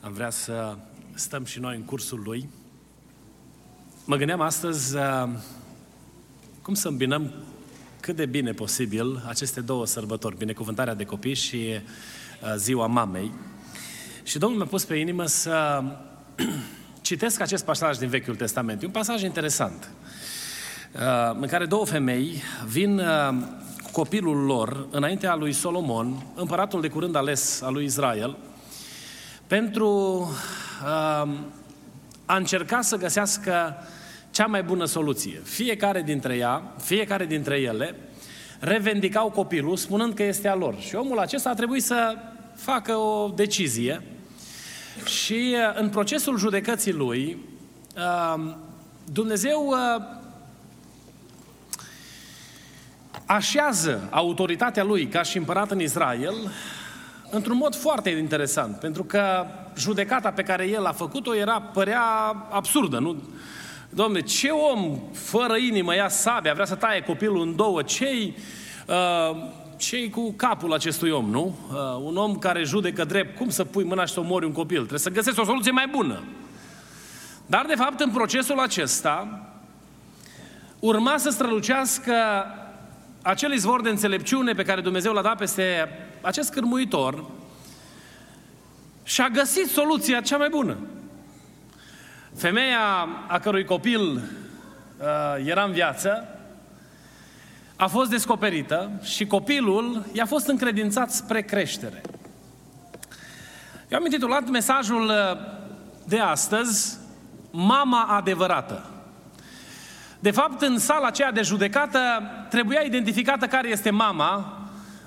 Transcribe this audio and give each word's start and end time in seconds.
am 0.00 0.12
vrea 0.12 0.30
să 0.30 0.76
stăm 1.14 1.44
și 1.44 1.58
noi 1.58 1.76
în 1.76 1.82
cursul 1.82 2.22
lui. 2.24 2.48
Mă 4.04 4.16
gândeam 4.16 4.40
astăzi 4.40 4.96
uh, 4.96 5.28
cum 6.62 6.74
să 6.74 6.88
îmbinăm 6.88 7.32
cât 8.00 8.16
de 8.16 8.26
bine 8.26 8.52
posibil 8.52 9.24
aceste 9.28 9.60
două 9.60 9.86
sărbători, 9.86 10.36
binecuvântarea 10.36 10.94
de 10.94 11.04
copii 11.04 11.34
și 11.34 11.56
uh, 11.56 12.54
ziua 12.56 12.86
mamei. 12.86 13.32
Și 14.22 14.38
Domnul 14.38 14.58
mi-a 14.58 14.68
pus 14.68 14.84
pe 14.84 14.96
inimă 14.96 15.26
să 15.26 15.82
citesc 17.00 17.40
acest 17.40 17.64
pasaj 17.64 17.96
din 17.96 18.08
Vechiul 18.08 18.36
Testament. 18.36 18.82
E 18.82 18.86
un 18.86 18.92
pasaj 18.92 19.22
interesant, 19.22 19.90
uh, 20.94 21.38
în 21.40 21.46
care 21.46 21.66
două 21.66 21.86
femei 21.86 22.42
vin 22.66 22.98
uh, 22.98 23.34
cu 23.82 23.90
copilul 23.92 24.36
lor 24.36 24.86
înaintea 24.90 25.34
lui 25.34 25.52
Solomon, 25.52 26.26
împăratul 26.34 26.80
de 26.80 26.88
curând 26.88 27.14
ales 27.14 27.60
al 27.60 27.72
lui 27.72 27.84
Israel, 27.84 28.36
pentru 29.46 30.20
uh, 30.84 31.28
a 32.26 32.36
încerca 32.36 32.80
să 32.80 32.96
găsească 32.96 33.76
cea 34.30 34.46
mai 34.46 34.62
bună 34.62 34.84
soluție. 34.84 35.40
Fiecare 35.44 36.02
dintre 36.02 36.36
ea, 36.36 36.62
fiecare 36.82 37.24
dintre 37.24 37.56
ele, 37.56 37.94
revendicau 38.60 39.30
copilul 39.30 39.76
spunând 39.76 40.14
că 40.14 40.22
este 40.22 40.48
a 40.48 40.54
lor. 40.54 40.74
Și 40.78 40.94
omul 40.94 41.18
acesta 41.18 41.50
a 41.50 41.54
trebuit 41.54 41.82
să 41.82 42.16
facă 42.54 42.94
o 42.94 43.28
decizie 43.28 44.02
și 45.04 45.54
uh, 45.54 45.80
în 45.80 45.88
procesul 45.88 46.38
judecății 46.38 46.92
lui, 46.92 47.38
uh, 47.96 48.54
Dumnezeu 49.12 49.66
uh, 49.66 50.04
așează 53.26 54.08
autoritatea 54.10 54.84
lui 54.84 55.06
ca 55.06 55.22
și 55.22 55.36
împărat 55.36 55.70
în 55.70 55.80
Israel 55.80 56.34
într-un 57.30 57.56
mod 57.56 57.74
foarte 57.74 58.10
interesant, 58.10 58.76
pentru 58.76 59.04
că 59.04 59.46
judecata 59.76 60.30
pe 60.30 60.42
care 60.42 60.68
el 60.68 60.86
a 60.86 60.92
făcut-o 60.92 61.34
era, 61.34 61.60
părea 61.60 62.02
absurdă, 62.50 62.98
nu? 62.98 63.16
Domne, 63.90 64.20
ce 64.20 64.48
om 64.48 65.00
fără 65.12 65.56
inimă 65.56 65.94
ia 65.94 66.08
sabia, 66.08 66.52
vrea 66.52 66.64
să 66.64 66.74
taie 66.74 67.00
copilul 67.00 67.40
în 67.40 67.56
două, 67.56 67.82
cei 67.82 68.36
uh, 68.86 69.36
cei 69.76 70.10
cu 70.10 70.32
capul 70.32 70.72
acestui 70.72 71.10
om, 71.10 71.30
nu? 71.30 71.58
Uh, 71.70 71.76
un 72.04 72.16
om 72.16 72.38
care 72.38 72.62
judecă 72.62 73.04
drept, 73.04 73.36
cum 73.36 73.48
să 73.48 73.64
pui 73.64 73.84
mâna 73.84 74.04
și 74.04 74.12
să 74.12 74.20
omori 74.20 74.44
un 74.44 74.52
copil? 74.52 74.78
Trebuie 74.78 74.98
să 74.98 75.10
găsești 75.10 75.40
o 75.40 75.44
soluție 75.44 75.70
mai 75.70 75.86
bună. 75.90 76.22
Dar, 77.46 77.64
de 77.66 77.74
fapt, 77.74 78.00
în 78.00 78.10
procesul 78.10 78.58
acesta, 78.58 79.40
urma 80.78 81.14
să 81.16 81.30
strălucească 81.30 82.14
acel 83.22 83.52
izvor 83.52 83.82
de 83.82 83.88
înțelepciune 83.88 84.52
pe 84.52 84.62
care 84.62 84.80
Dumnezeu 84.80 85.12
l-a 85.12 85.22
dat 85.22 85.36
peste 85.36 85.88
acest 86.26 86.52
cârmuitor 86.52 87.24
și 89.02 89.20
a 89.20 89.28
găsit 89.28 89.70
soluția 89.70 90.20
cea 90.20 90.36
mai 90.36 90.48
bună. 90.48 90.76
Femeia 92.36 93.08
a 93.28 93.38
cărui 93.38 93.64
copil 93.64 94.12
uh, 94.12 94.22
era 95.44 95.62
în 95.62 95.72
viață 95.72 96.28
a 97.76 97.86
fost 97.86 98.10
descoperită 98.10 98.90
și 99.02 99.26
copilul 99.26 100.04
i-a 100.12 100.26
fost 100.26 100.46
încredințat 100.46 101.10
spre 101.10 101.42
creștere. 101.42 102.02
Eu 103.88 103.98
am 103.98 104.04
intitulat 104.04 104.48
mesajul 104.48 105.04
uh, 105.04 105.14
de 106.04 106.18
astăzi 106.18 106.98
Mama 107.50 108.02
adevărată. 108.02 108.90
De 110.18 110.30
fapt, 110.30 110.62
în 110.62 110.78
sala 110.78 111.06
aceea 111.06 111.32
de 111.32 111.42
judecată 111.42 111.98
trebuia 112.48 112.80
identificată 112.80 113.46
care 113.46 113.68
este 113.68 113.90
mama 113.90 114.55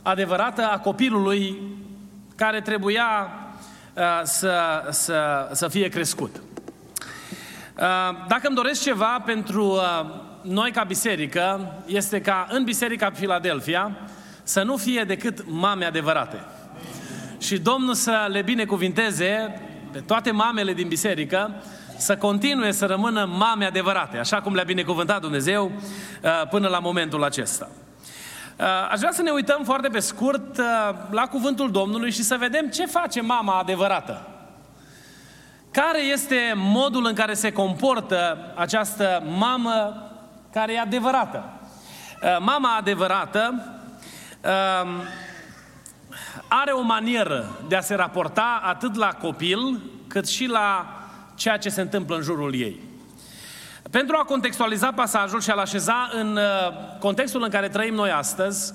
adevărată 0.09 0.69
a 0.71 0.79
copilului 0.79 1.57
care 2.35 2.61
trebuia 2.61 3.31
uh, 3.93 4.03
să, 4.23 4.87
să, 4.89 5.49
să 5.51 5.67
fie 5.67 5.87
crescut. 5.87 6.35
Uh, 6.35 8.25
dacă 8.27 8.47
îmi 8.47 8.55
doresc 8.55 8.81
ceva 8.81 9.21
pentru 9.25 9.65
uh, 9.65 10.05
noi 10.41 10.71
ca 10.71 10.83
biserică, 10.83 11.73
este 11.85 12.21
ca 12.21 12.47
în 12.49 12.63
Biserica 12.63 13.11
Filadelfia 13.11 13.91
să 14.43 14.63
nu 14.63 14.77
fie 14.77 15.03
decât 15.03 15.43
mame 15.47 15.85
adevărate. 15.85 16.39
Și 17.37 17.57
Domnul 17.57 17.93
să 17.93 18.27
le 18.31 18.41
binecuvinteze 18.41 19.61
pe 19.91 19.99
toate 19.99 20.31
mamele 20.31 20.73
din 20.73 20.87
biserică, 20.87 21.51
să 21.97 22.17
continue 22.17 22.71
să 22.71 22.85
rămână 22.85 23.25
mame 23.25 23.65
adevărate, 23.65 24.17
așa 24.17 24.41
cum 24.41 24.53
le-a 24.53 24.63
binecuvântat 24.63 25.21
Dumnezeu 25.21 25.71
uh, 25.71 26.47
până 26.49 26.67
la 26.67 26.79
momentul 26.79 27.23
acesta. 27.23 27.69
Uh, 28.59 28.65
aș 28.91 28.99
vrea 28.99 29.11
să 29.11 29.21
ne 29.21 29.31
uităm 29.31 29.63
foarte 29.63 29.87
pe 29.87 29.99
scurt 29.99 30.57
uh, 30.57 30.65
la 31.09 31.27
cuvântul 31.27 31.71
Domnului 31.71 32.11
și 32.11 32.23
să 32.23 32.35
vedem 32.39 32.67
ce 32.67 32.85
face 32.85 33.21
mama 33.21 33.59
adevărată. 33.59 34.27
Care 35.71 36.01
este 36.01 36.53
modul 36.55 37.05
în 37.05 37.13
care 37.13 37.33
se 37.33 37.51
comportă 37.51 38.51
această 38.55 39.23
mamă 39.37 40.03
care 40.51 40.73
e 40.73 40.79
adevărată? 40.79 41.43
Mama 42.39 42.75
adevărată 42.75 43.63
are 46.47 46.71
o 46.71 46.81
manieră 46.81 47.45
de 47.67 47.75
a 47.75 47.81
se 47.81 47.95
raporta 47.95 48.61
atât 48.63 48.95
la 48.95 49.07
copil, 49.07 49.81
cât 50.07 50.27
și 50.27 50.45
la 50.45 50.85
ceea 51.35 51.57
ce 51.57 51.69
se 51.69 51.81
întâmplă 51.81 52.15
în 52.15 52.21
jurul 52.21 52.55
ei. 52.55 52.88
Pentru 53.89 54.15
a 54.19 54.23
contextualiza 54.23 54.91
pasajul 54.91 55.41
și 55.41 55.49
a-l 55.49 55.59
așeza 55.59 56.09
în 56.13 56.35
uh, 56.35 56.97
contextul 56.99 57.43
în 57.43 57.49
care 57.49 57.69
trăim 57.69 57.93
noi 57.93 58.11
astăzi, 58.11 58.73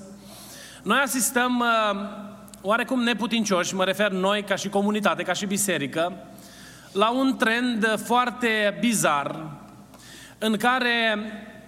noi 0.83 1.01
asistăm 1.03 1.59
uh, 1.59 1.99
oarecum 2.61 3.03
neputincioși, 3.03 3.75
mă 3.75 3.83
refer 3.83 4.11
noi 4.11 4.43
ca 4.43 4.55
și 4.55 4.69
comunitate, 4.69 5.23
ca 5.23 5.33
și 5.33 5.45
biserică, 5.45 6.13
la 6.91 7.11
un 7.11 7.37
trend 7.37 7.99
foarte 8.05 8.77
bizar 8.79 9.35
în 10.37 10.57
care 10.57 11.17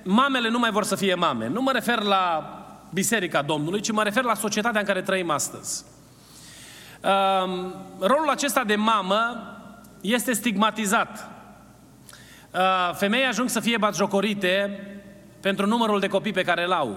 mamele 0.03 0.49
nu 0.49 0.59
mai 0.59 0.71
vor 0.71 0.83
să 0.83 0.95
fie 0.95 1.15
mame. 1.15 1.47
Nu 1.47 1.61
mă 1.61 1.71
refer 1.71 2.01
la 2.01 2.51
Biserica 2.93 3.41
Domnului, 3.41 3.81
ci 3.81 3.91
mă 3.91 4.03
refer 4.03 4.23
la 4.23 4.33
societatea 4.33 4.79
în 4.79 4.85
care 4.85 5.01
trăim 5.01 5.29
astăzi. 5.29 5.85
Uh, 7.03 7.71
rolul 7.99 8.29
acesta 8.29 8.63
de 8.63 8.75
mamă 8.75 9.53
este 10.01 10.33
stigmatizat. 10.33 11.36
Uh, 12.57 12.95
femei 12.95 13.25
ajung 13.25 13.49
să 13.49 13.59
fie 13.59 13.77
batjocorite 13.77 14.79
pentru 15.41 15.65
numărul 15.65 15.99
de 15.99 16.07
copii 16.07 16.31
pe 16.31 16.41
care 16.41 16.63
îl 16.63 16.71
au. 16.71 16.87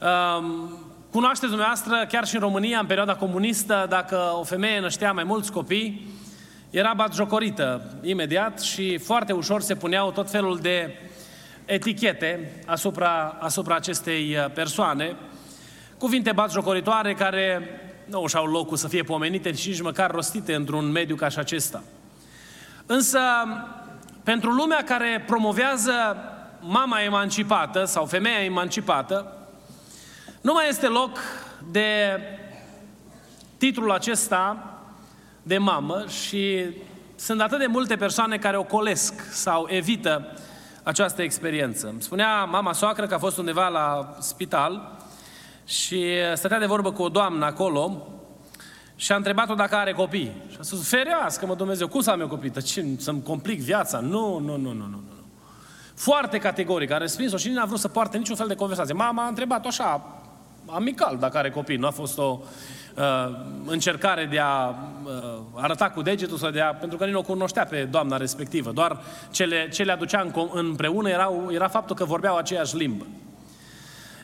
Um, 0.00 0.78
cunoașteți 1.10 1.48
dumneavoastră, 1.48 2.06
chiar 2.08 2.26
și 2.26 2.34
în 2.34 2.40
România, 2.40 2.78
în 2.78 2.86
perioada 2.86 3.14
comunistă, 3.14 3.86
dacă 3.88 4.16
o 4.38 4.42
femeie 4.42 4.80
năștea 4.80 5.12
mai 5.12 5.24
mulți 5.24 5.52
copii, 5.52 6.08
era 6.70 6.92
batjocorită 6.96 7.98
imediat 8.02 8.60
și 8.60 8.98
foarte 8.98 9.32
ușor 9.32 9.60
se 9.60 9.74
puneau 9.74 10.10
tot 10.10 10.30
felul 10.30 10.58
de 10.58 10.94
etichete 11.64 12.62
asupra, 12.66 13.36
asupra 13.40 13.74
acestei 13.74 14.36
uh, 14.36 14.52
persoane, 14.54 15.16
cuvinte 15.98 16.32
batjocoritoare 16.32 17.14
care 17.14 17.68
nu 18.04 18.26
și-au 18.26 18.46
locul 18.46 18.76
să 18.76 18.88
fie 18.88 19.02
pomenite 19.02 19.52
și 19.52 19.68
nici 19.68 19.82
măcar 19.82 20.10
rostite 20.10 20.54
într-un 20.54 20.90
mediu 20.90 21.16
ca 21.16 21.28
și 21.28 21.38
acesta. 21.38 21.82
Însă, 22.86 23.18
pentru 24.24 24.50
lumea 24.50 24.84
care 24.84 25.24
promovează 25.26 25.92
mama 26.60 27.02
emancipată 27.02 27.84
sau 27.84 28.04
femeia 28.04 28.44
emancipată, 28.44 29.36
nu 30.40 30.52
mai 30.52 30.68
este 30.68 30.86
loc 30.86 31.18
de 31.70 32.20
titlul 33.56 33.90
acesta 33.90 34.74
de 35.42 35.58
mamă 35.58 36.04
și 36.06 36.66
sunt 37.16 37.40
atât 37.40 37.58
de 37.58 37.66
multe 37.66 37.96
persoane 37.96 38.38
care 38.38 38.56
o 38.56 38.62
colesc 38.62 39.32
sau 39.32 39.66
evită 39.68 40.38
această 40.82 41.22
experiență. 41.22 41.88
Îmi 41.88 42.02
spunea 42.02 42.44
mama 42.44 42.72
soacră 42.72 43.06
că 43.06 43.14
a 43.14 43.18
fost 43.18 43.38
undeva 43.38 43.68
la 43.68 44.16
spital 44.20 44.96
și 45.64 46.06
stătea 46.34 46.58
de 46.58 46.66
vorbă 46.66 46.92
cu 46.92 47.02
o 47.02 47.08
doamnă 47.08 47.44
acolo 47.44 48.06
și 49.00 49.12
a 49.12 49.16
întrebat-o 49.16 49.54
dacă 49.54 49.74
are 49.76 49.92
copii. 49.92 50.32
Și 50.50 50.56
a 50.60 50.62
spus, 50.62 50.88
ferească 50.88 51.46
mă 51.46 51.54
Dumnezeu, 51.54 51.88
cum 51.88 52.00
să 52.00 52.10
am 52.10 52.20
eu 52.20 52.28
copii? 52.28 52.62
Ce, 52.62 52.84
să-mi 52.98 53.22
complic 53.22 53.60
viața? 53.60 53.98
Nu, 54.00 54.38
nu, 54.38 54.56
nu, 54.56 54.72
nu, 54.72 54.72
nu. 54.72 54.86
nu. 54.86 55.02
Foarte 55.94 56.38
categoric 56.38 56.90
a 56.90 56.96
respins-o 56.96 57.36
și 57.36 57.48
nu 57.48 57.62
a 57.62 57.64
vrut 57.64 57.78
să 57.78 57.88
poarte 57.88 58.16
niciun 58.16 58.36
fel 58.36 58.46
de 58.46 58.54
conversație. 58.54 58.94
Mama 58.94 59.24
a 59.24 59.28
întrebat-o 59.28 59.68
așa, 59.68 60.20
amical 60.66 61.16
dacă 61.20 61.38
are 61.38 61.50
copii, 61.50 61.76
nu 61.76 61.86
a 61.86 61.90
fost 61.90 62.18
o 62.18 62.38
uh, 62.96 63.36
încercare 63.66 64.24
de 64.24 64.38
a 64.38 64.68
uh, 64.68 64.74
arăta 65.54 65.90
cu 65.90 66.02
degetul 66.02 66.36
sau 66.36 66.50
de 66.50 66.60
a, 66.60 66.74
pentru 66.74 66.98
că 66.98 67.04
nici 67.04 67.12
nu 67.12 67.18
o 67.18 67.22
cunoștea 67.22 67.64
pe 67.64 67.84
doamna 67.90 68.16
respectivă, 68.16 68.70
doar 68.70 69.00
ce 69.30 69.44
le, 69.44 69.68
ce 69.68 69.82
le 69.82 69.92
aducea 69.92 70.20
în, 70.20 70.48
împreună 70.52 71.08
erau, 71.08 71.48
era 71.52 71.68
faptul 71.68 71.96
că 71.96 72.04
vorbeau 72.04 72.36
aceeași 72.36 72.76
limbă. 72.76 73.06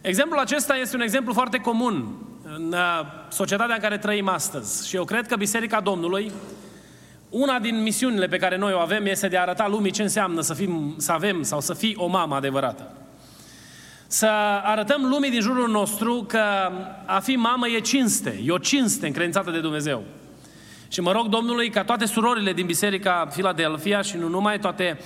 Exemplul 0.07 0.39
acesta 0.39 0.77
este 0.77 0.97
un 0.97 1.03
exemplu 1.03 1.33
foarte 1.33 1.59
comun 1.59 2.15
în 2.57 2.73
uh, 2.73 3.07
societatea 3.29 3.75
în 3.75 3.81
care 3.81 3.99
trăim 3.99 4.29
astăzi 4.29 4.89
și 4.89 4.97
eu 4.97 5.05
cred 5.05 5.27
că 5.27 5.37
Biserica 5.37 5.81
Domnului 5.81 6.33
una 7.31 7.59
din 7.59 7.83
misiunile 7.83 8.27
pe 8.27 8.37
care 8.37 8.57
noi 8.57 8.73
o 8.73 8.79
avem 8.79 9.07
este 9.07 9.29
de 9.29 9.37
a 9.37 9.41
arăta 9.41 9.69
lumii 9.69 9.91
ce 9.91 10.03
înseamnă 10.03 10.41
să, 10.41 10.55
fim, 10.55 10.95
să 10.99 11.13
avem 11.13 11.43
sau 11.43 11.61
să 11.61 11.75
fii 11.75 11.97
o 11.97 12.07
mamă 12.07 12.35
adevărată. 12.35 12.93
Să 14.07 14.27
arătăm 14.63 15.05
lumii 15.05 15.31
din 15.31 15.41
jurul 15.41 15.69
nostru 15.69 16.25
că 16.29 16.43
a 17.05 17.21
fi 17.21 17.35
mamă 17.37 17.69
e 17.69 17.81
cinste, 17.81 18.41
e 18.45 18.51
o 18.51 18.59
cinste 18.59 19.07
încredințată 19.07 19.51
de 19.51 19.61
Dumnezeu. 19.61 20.03
Și 20.89 21.01
mă 21.01 21.13
rog 21.13 21.27
Domnului 21.27 21.71
ca 21.71 21.85
toate 21.85 22.05
surorile 22.05 22.53
din 22.53 22.67
Biserica 22.67 23.29
Filadelfia 23.31 24.03
și 24.03 24.17
nu 24.17 24.29
numai 24.29 24.59
toate 24.59 24.99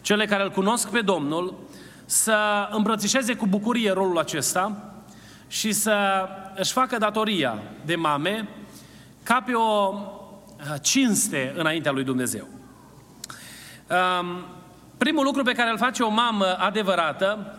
cele 0.00 0.26
care 0.26 0.42
îl 0.42 0.50
cunosc 0.50 0.88
pe 0.88 1.00
Domnul, 1.00 1.68
să 2.10 2.68
îmbrățișeze 2.70 3.34
cu 3.34 3.46
bucurie 3.46 3.92
rolul 3.92 4.18
acesta 4.18 4.92
și 5.48 5.72
să 5.72 6.28
își 6.54 6.72
facă 6.72 6.98
datoria 6.98 7.62
de 7.84 7.94
mame 7.94 8.48
ca 9.22 9.42
pe 9.46 9.52
o 9.52 9.94
uh, 9.94 10.74
cinste 10.82 11.52
înaintea 11.56 11.92
lui 11.92 12.04
Dumnezeu. 12.04 12.48
Um, 14.20 14.44
primul 14.98 15.24
lucru 15.24 15.42
pe 15.42 15.52
care 15.52 15.70
îl 15.70 15.78
face 15.78 16.02
o 16.02 16.08
mamă 16.08 16.56
adevărată 16.58 17.54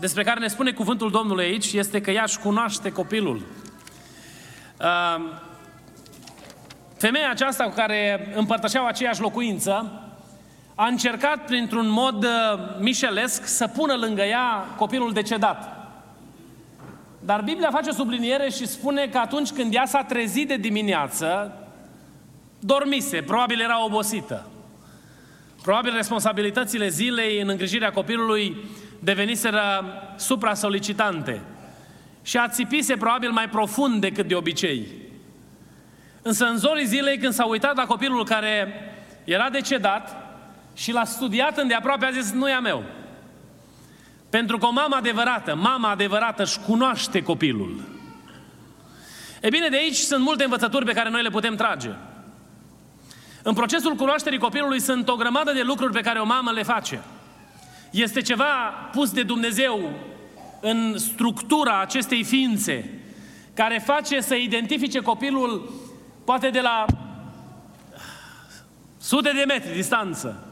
despre 0.00 0.22
care 0.22 0.40
ne 0.40 0.48
spune 0.48 0.72
cuvântul 0.72 1.10
Domnului 1.10 1.44
aici 1.44 1.72
este 1.72 2.00
că 2.00 2.10
ea 2.10 2.22
își 2.22 2.38
cunoaște 2.38 2.92
copilul. 2.92 3.42
Femeia 6.96 7.30
aceasta 7.30 7.64
cu 7.64 7.74
care 7.74 8.32
împărtășeau 8.36 8.86
aceeași 8.86 9.20
locuință 9.20 10.02
a 10.80 10.86
încercat 10.86 11.44
printr-un 11.44 11.90
mod 11.90 12.24
uh, 12.24 12.30
mișelesc 12.80 13.46
să 13.46 13.66
pună 13.66 13.94
lângă 13.94 14.22
ea 14.22 14.64
copilul 14.76 15.12
decedat. 15.12 15.88
Dar 17.20 17.42
Biblia 17.42 17.70
face 17.70 17.90
o 17.90 17.92
subliniere 17.92 18.50
și 18.50 18.66
spune 18.66 19.06
că 19.06 19.18
atunci 19.18 19.50
când 19.50 19.74
ea 19.74 19.84
s-a 19.86 20.02
trezit 20.02 20.48
de 20.48 20.56
dimineață, 20.56 21.52
dormise, 22.58 23.22
probabil 23.22 23.60
era 23.60 23.84
obosită. 23.84 24.46
Probabil 25.62 25.92
responsabilitățile 25.94 26.88
zilei 26.88 27.40
în 27.40 27.48
îngrijirea 27.48 27.90
copilului 27.90 28.56
deveniseră 28.98 29.84
supra-solicitante 30.16 31.40
și 32.22 32.36
ațipise 32.36 32.96
probabil 32.96 33.30
mai 33.30 33.48
profund 33.48 34.00
decât 34.00 34.28
de 34.28 34.34
obicei. 34.34 34.86
Însă 36.22 36.44
în 36.44 36.56
zorii 36.56 36.86
zilei, 36.86 37.18
când 37.18 37.32
s-a 37.32 37.46
uitat 37.46 37.76
la 37.76 37.84
copilul 37.84 38.24
care 38.24 38.72
era 39.24 39.50
decedat 39.50 40.27
și 40.78 40.92
l-a 40.92 41.04
studiat 41.04 41.58
îndeaproape, 41.58 42.04
a 42.04 42.10
zis, 42.10 42.32
nu 42.32 42.48
e 42.48 42.52
a 42.52 42.60
meu. 42.60 42.84
Pentru 44.30 44.58
că 44.58 44.66
o 44.66 44.70
mamă 44.70 44.96
adevărată, 44.96 45.54
mama 45.54 45.90
adevărată 45.90 46.42
își 46.42 46.58
cunoaște 46.58 47.22
copilul. 47.22 47.80
E 49.40 49.48
bine, 49.48 49.68
de 49.68 49.76
aici 49.76 49.96
sunt 49.96 50.22
multe 50.22 50.44
învățături 50.44 50.84
pe 50.84 50.92
care 50.92 51.10
noi 51.10 51.22
le 51.22 51.28
putem 51.28 51.56
trage. 51.56 51.90
În 53.42 53.54
procesul 53.54 53.94
cunoașterii 53.94 54.38
copilului 54.38 54.80
sunt 54.80 55.08
o 55.08 55.16
grămadă 55.16 55.52
de 55.52 55.62
lucruri 55.62 55.92
pe 55.92 56.00
care 56.00 56.18
o 56.18 56.24
mamă 56.24 56.50
le 56.50 56.62
face. 56.62 57.00
Este 57.90 58.20
ceva 58.20 58.44
pus 58.92 59.10
de 59.10 59.22
Dumnezeu 59.22 59.90
în 60.60 60.98
structura 60.98 61.80
acestei 61.80 62.24
ființe, 62.24 63.00
care 63.54 63.82
face 63.84 64.20
să 64.20 64.34
identifice 64.34 65.00
copilul 65.00 65.72
poate 66.24 66.50
de 66.50 66.60
la 66.60 66.84
sute 68.98 69.32
de 69.34 69.44
metri 69.46 69.74
distanță, 69.74 70.47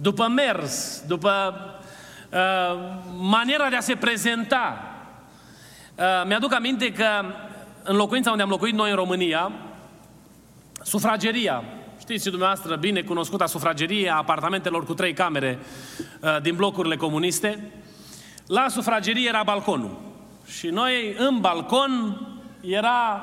după 0.00 0.28
mers, 0.28 1.02
după 1.06 1.54
uh, 2.32 2.80
maniera 3.18 3.68
de 3.68 3.76
a 3.76 3.80
se 3.80 3.94
prezenta. 3.94 4.78
Uh, 5.94 6.04
mi-aduc 6.26 6.52
aminte 6.52 6.92
că 6.92 7.24
în 7.82 7.96
locuința 7.96 8.30
unde 8.30 8.42
am 8.42 8.48
locuit 8.48 8.74
noi 8.74 8.90
în 8.90 8.96
România, 8.96 9.52
sufrageria, 10.82 11.64
Știți 12.08 12.24
și 12.24 12.30
dumneavoastră 12.30 12.76
bine 12.76 13.02
cunoscuta 13.02 13.46
sufragerie 13.46 14.10
a 14.10 14.16
apartamentelor 14.16 14.84
cu 14.84 14.94
trei 14.94 15.12
camere 15.12 15.58
uh, 16.20 16.40
din 16.42 16.54
blocurile 16.56 16.96
comuniste. 16.96 17.72
La 18.46 18.66
sufragerie 18.68 19.28
era 19.28 19.42
balconul. 19.42 20.00
Și 20.46 20.66
noi 20.66 21.14
în 21.18 21.40
balcon 21.40 22.20
era 22.60 23.22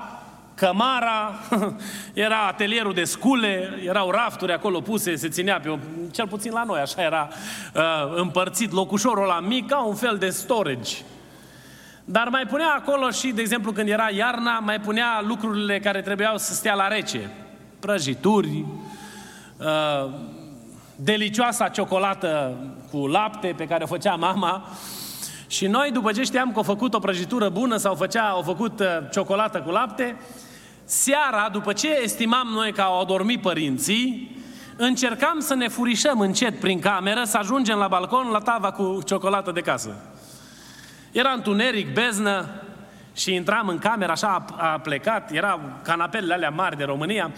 cămara, 0.56 1.40
era 2.14 2.48
atelierul 2.48 2.94
de 2.94 3.04
scule, 3.04 3.80
erau 3.86 4.12
rafturi 4.12 4.54
acolo 4.54 4.82
puse, 4.82 5.16
se 5.16 5.30
ținea 5.30 5.60
pe, 5.60 5.70
o, 5.70 5.78
cel 6.12 6.28
puțin 6.28 6.52
la 6.52 6.64
noi, 6.64 6.80
așa 6.80 7.02
era 7.02 7.28
uh, 7.74 7.82
împărțit 8.16 8.72
locușorul 8.72 9.26
la 9.26 9.40
mic, 9.40 9.68
ca 9.70 9.84
un 9.84 9.96
fel 9.96 10.18
de 10.18 10.30
storage. 10.30 10.96
Dar 12.06 12.28
mai 12.28 12.46
punea 12.46 12.74
acolo 12.78 13.10
și, 13.10 13.28
de 13.28 13.42
exemplu, 13.42 13.72
când 13.72 13.90
era 13.90 14.10
iarna, 14.10 14.60
mai 14.60 14.80
punea 14.80 15.22
lucrurile 15.28 15.80
care 15.80 16.02
trebuiau 16.02 16.38
să 16.38 16.54
stea 16.54 16.74
la 16.74 16.88
rece 16.88 17.32
prăjituri, 17.80 18.66
uh, 19.58 20.10
delicioasa 20.96 21.68
ciocolată 21.68 22.58
cu 22.92 23.08
lapte 23.08 23.54
pe 23.58 23.68
care 23.68 23.84
o 23.84 23.88
făcea 23.88 24.16
mama. 24.16 24.70
Și 25.48 25.68
noi, 25.68 25.92
după 25.92 26.12
ce 26.12 26.24
știam 26.24 26.52
că 26.52 26.58
au 26.58 26.64
făcut 26.64 26.94
o 26.94 27.00
prăjitură 27.00 27.50
bună 27.50 27.78
sau 27.78 27.96
făcea, 27.96 28.30
au 28.30 28.42
făcut 28.42 28.80
uh, 28.80 28.88
ciocolată 29.12 29.62
cu 29.62 29.72
lapte, 29.72 30.18
seara, 30.84 31.50
după 31.52 31.74
ce 31.74 32.00
estimam 32.04 32.48
noi 32.54 32.72
că 32.74 32.82
au 32.82 33.02
adormit 33.02 33.42
părinții, 33.42 34.38
încercam 34.76 35.40
să 35.40 35.56
ne 35.56 35.68
furișăm 35.68 36.20
încet 36.20 36.60
prin 36.60 36.80
cameră, 36.80 37.24
să 37.24 37.38
ajungem 37.38 37.78
la 37.78 37.88
balcon, 37.88 38.28
la 38.32 38.40
tava 38.40 38.72
cu 38.72 39.02
ciocolată 39.06 39.52
de 39.52 39.62
casă. 39.62 39.96
Era 41.12 41.32
întuneric, 41.32 41.94
beznă, 41.94 42.50
și 43.14 43.34
intram 43.34 43.68
în 43.68 43.78
cameră, 43.78 44.12
așa 44.12 44.46
a, 44.58 44.72
a 44.74 44.80
plecat, 44.80 45.32
erau 45.32 45.60
canapelele 45.84 46.34
alea 46.34 46.50
mari 46.50 46.78
de 46.78 46.84
România, 46.84 47.32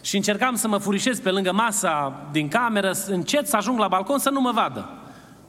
și 0.00 0.16
încercam 0.16 0.54
să 0.54 0.68
mă 0.68 0.78
furișez 0.78 1.20
pe 1.20 1.30
lângă 1.30 1.52
masa 1.52 2.20
din 2.32 2.48
cameră, 2.48 2.92
încet 3.06 3.48
să 3.48 3.56
ajung 3.56 3.78
la 3.78 3.88
balcon 3.88 4.18
să 4.18 4.30
nu 4.30 4.40
mă 4.40 4.50
vadă. 4.50 5.01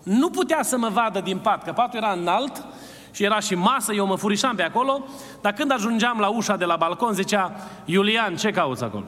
Nu 0.03 0.29
putea 0.29 0.63
să 0.63 0.77
mă 0.77 0.89
vadă 0.89 1.19
din 1.19 1.37
pat, 1.37 1.63
că 1.63 1.71
patul 1.71 1.99
era 1.99 2.11
înalt 2.11 2.65
și 3.11 3.23
era 3.23 3.39
și 3.39 3.55
masă, 3.55 3.93
eu 3.93 4.05
mă 4.05 4.15
furișam 4.15 4.55
pe 4.55 4.63
acolo, 4.63 5.05
dar 5.41 5.53
când 5.53 5.71
ajungeam 5.71 6.19
la 6.19 6.27
ușa 6.27 6.55
de 6.55 6.65
la 6.65 6.75
balcon, 6.75 7.13
zicea, 7.13 7.55
Iulian, 7.85 8.35
ce 8.35 8.51
cauți 8.51 8.83
acolo? 8.83 9.05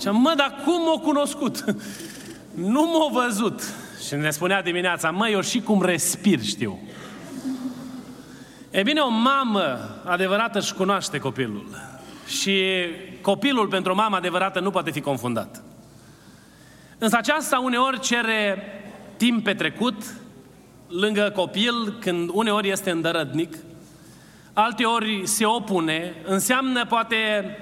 Și 0.00 0.08
mă, 0.08 0.34
dar 0.36 0.54
cum 0.64 0.82
m-a 0.82 1.00
cunoscut? 1.02 1.64
nu 2.74 2.82
m-a 2.82 3.22
văzut. 3.22 3.62
Și 4.06 4.14
ne 4.14 4.30
spunea 4.30 4.62
dimineața, 4.62 5.10
mă, 5.10 5.28
eu 5.28 5.40
și 5.40 5.60
cum 5.60 5.82
respir 5.82 6.42
știu. 6.42 6.78
E 8.70 8.82
bine, 8.82 9.00
o 9.00 9.08
mamă 9.08 9.78
adevărată 10.04 10.58
își 10.58 10.74
cunoaște 10.74 11.18
copilul. 11.18 11.66
Și 12.26 12.62
copilul 13.20 13.66
pentru 13.66 13.92
o 13.92 13.94
mamă 13.94 14.16
adevărată 14.16 14.60
nu 14.60 14.70
poate 14.70 14.90
fi 14.90 15.00
confundat. 15.00 15.62
Însă 16.98 17.16
aceasta 17.16 17.58
uneori 17.58 18.00
cere 18.00 18.62
timp 19.16 19.44
petrecut 19.44 19.94
lângă 20.88 21.32
copil, 21.34 21.96
când 22.00 22.30
uneori 22.32 22.70
este 22.70 22.90
îndărădnic, 22.90 23.56
alteori 24.52 25.22
se 25.24 25.44
opune, 25.44 26.14
înseamnă 26.24 26.86
poate 26.86 27.16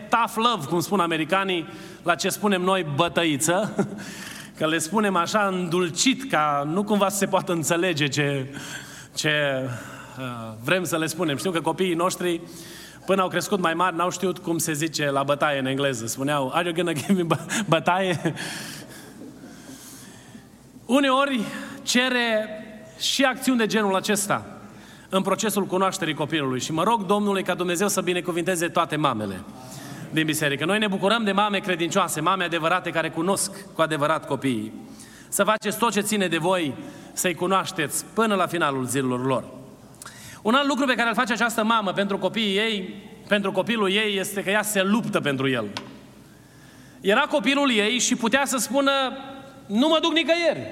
tough 0.09 0.33
love, 0.35 0.66
cum 0.66 0.81
spun 0.81 1.00
americanii, 1.00 1.66
la 2.02 2.14
ce 2.14 2.28
spunem 2.28 2.62
noi 2.62 2.87
bătăiță, 2.95 3.87
că 4.59 4.66
le 4.66 4.78
spunem 4.78 5.16
așa 5.16 5.47
îndulcit, 5.52 6.31
ca 6.31 6.69
nu 6.73 6.85
cumva 6.85 7.09
să 7.09 7.16
se 7.16 7.26
poată 7.26 7.52
înțelege 7.52 8.09
ce, 8.09 8.47
ce 9.14 9.33
uh, 10.19 10.52
vrem 10.64 10.85
să 10.85 10.99
le 10.99 11.07
spunem. 11.07 11.37
Știu 11.37 11.50
că 11.50 11.61
copiii 11.61 11.95
noștri 11.95 12.40
Până 13.07 13.23
au 13.23 13.28
crescut 13.28 13.61
mai 13.61 13.75
mari, 13.75 13.97
n-au 13.97 14.11
știut 14.11 14.38
cum 14.38 14.59
se 14.59 14.73
zice 14.73 15.11
la 15.11 15.23
bătaie 15.23 15.59
în 15.59 15.66
engleză. 15.66 16.07
Spuneau, 16.07 16.50
are 16.54 16.64
you 16.64 16.75
gonna 16.75 16.93
give 16.93 17.12
me 17.12 17.37
bătaie? 17.69 18.21
Uneori 20.87 21.40
cere 21.83 22.63
și 22.99 23.23
acțiuni 23.23 23.59
de 23.59 23.67
genul 23.67 23.95
acesta 23.95 24.47
în 25.09 25.23
procesul 25.23 25.67
cunoașterii 25.67 26.15
copilului. 26.15 26.61
Și 26.61 26.73
mă 26.73 26.83
rog 26.83 27.07
Domnului 27.07 27.43
ca 27.43 27.55
Dumnezeu 27.55 27.89
să 27.89 28.01
binecuvinteze 28.01 28.69
toate 28.69 28.97
mamele 28.97 29.41
din 30.11 30.27
biserică. 30.27 30.65
Noi 30.65 30.79
ne 30.79 30.87
bucurăm 30.87 31.25
de 31.25 31.33
mame 31.33 31.59
credincioase, 31.59 32.21
mame 32.21 32.45
adevărate 32.45 32.91
care 32.91 33.11
cunosc 33.11 33.51
cu 33.75 33.83
adevărat 33.83 34.27
copiii. 34.27 34.73
Să 35.29 35.45
faceți 35.45 35.79
tot 35.79 35.93
ce 35.93 36.01
ține 36.01 36.27
de 36.27 36.39
voi 36.39 36.75
să-i 37.13 37.35
cunoașteți 37.35 38.05
până 38.15 38.35
la 38.35 38.47
finalul 38.47 38.85
zilelor 38.85 39.27
lor. 39.27 39.45
Un 40.43 40.55
alt 40.55 40.69
lucru 40.69 40.85
pe 40.85 40.95
care 40.95 41.09
îl 41.09 41.15
face 41.15 41.33
această 41.33 41.65
mamă 41.65 41.93
pentru 41.93 42.19
copiii 42.19 42.57
ei, 42.57 43.03
pentru 43.29 43.53
copilul 43.53 43.91
ei, 43.91 44.19
este 44.19 44.43
că 44.43 44.51
ea 44.51 44.63
se 44.63 44.83
luptă 44.83 45.21
pentru 45.21 45.49
el. 45.49 45.65
Era 47.01 47.21
copilul 47.21 47.71
ei 47.71 47.99
și 47.99 48.17
putea 48.17 48.43
să 48.45 48.57
spună, 48.57 48.93
nu 49.67 49.89
mă 49.89 49.99
duc 50.03 50.13
nicăieri, 50.13 50.67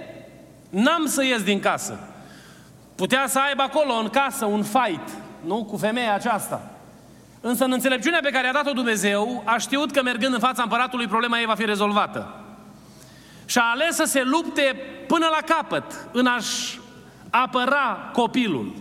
n-am 0.70 1.06
să 1.06 1.24
ies 1.24 1.42
din 1.42 1.60
casă. 1.60 2.11
Putea 3.02 3.26
să 3.26 3.38
aibă 3.38 3.62
acolo 3.62 3.92
în 3.92 4.08
casă 4.08 4.44
un 4.44 4.62
fight, 4.62 5.08
nu, 5.44 5.64
cu 5.64 5.76
femeia 5.76 6.14
aceasta. 6.14 6.70
Însă 7.40 7.64
în 7.64 7.72
înțelepciunea 7.72 8.18
pe 8.22 8.30
care 8.30 8.48
a 8.48 8.52
dat-o 8.52 8.72
Dumnezeu, 8.72 9.42
a 9.46 9.58
știut 9.58 9.90
că 9.90 10.02
mergând 10.02 10.34
în 10.34 10.38
fața 10.38 10.62
împăratului, 10.62 11.06
problema 11.06 11.38
ei 11.38 11.46
va 11.46 11.54
fi 11.54 11.64
rezolvată. 11.64 12.34
Și 13.44 13.58
a 13.58 13.70
ales 13.70 13.94
să 13.94 14.04
se 14.04 14.22
lupte 14.22 14.76
până 15.06 15.26
la 15.30 15.54
capăt 15.54 16.08
în 16.12 16.26
a-și 16.26 16.80
apăra 17.30 18.10
copilul. 18.12 18.72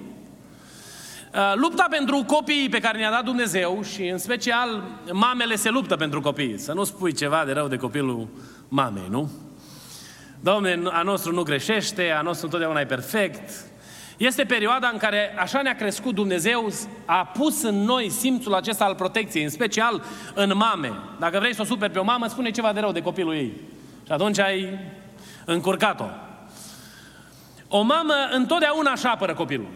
Uh, 1.34 1.54
lupta 1.56 1.86
pentru 1.90 2.24
copiii 2.28 2.70
pe 2.70 2.80
care 2.80 2.98
ne-a 2.98 3.12
dat 3.12 3.24
Dumnezeu 3.24 3.84
și 3.94 4.08
în 4.08 4.18
special 4.18 4.84
mamele 5.12 5.56
se 5.56 5.70
luptă 5.70 5.96
pentru 5.96 6.22
copii. 6.22 6.60
Să 6.60 6.74
nu 6.74 6.84
spui 6.84 7.14
ceva 7.14 7.44
de 7.46 7.52
rău 7.52 7.68
de 7.68 7.78
copilul 7.78 8.28
mamei, 8.68 9.08
nu? 9.10 9.30
Domne, 10.40 10.82
a 10.92 11.02
nostru 11.02 11.34
nu 11.34 11.44
greșește, 11.44 12.12
a 12.18 12.22
nostru 12.22 12.46
întotdeauna 12.46 12.80
e 12.80 12.86
perfect. 12.86 13.70
Este 14.22 14.44
perioada 14.44 14.90
în 14.92 14.98
care 14.98 15.36
așa 15.40 15.62
ne-a 15.62 15.76
crescut 15.76 16.16
Dumnezeu, 16.16 16.74
a 17.06 17.26
pus 17.26 17.64
în 17.64 17.76
noi 17.76 18.10
simțul 18.10 18.54
acesta 18.54 18.86
al 18.86 18.96
protecției, 18.96 19.44
în 19.44 19.50
special 19.50 20.04
în 20.34 20.52
mame. 20.56 20.92
Dacă 21.20 21.40
vrei 21.40 21.56
să 21.56 21.62
o 21.62 21.66
superi 21.66 21.92
pe 21.92 22.00
o 22.00 22.04
mamă, 22.04 22.28
spune 22.28 22.52
ceva 22.52 22.74
de 22.74 22.80
rău 22.80 22.92
de 22.92 23.02
copilul 23.02 23.34
ei. 23.34 23.54
Și 24.06 24.12
atunci 24.12 24.40
ai 24.40 24.80
încurcat-o. 25.46 26.06
O 27.68 27.82
mamă 27.82 28.14
întotdeauna 28.32 28.92
așa 28.92 29.10
apără 29.10 29.34
copilul. 29.34 29.68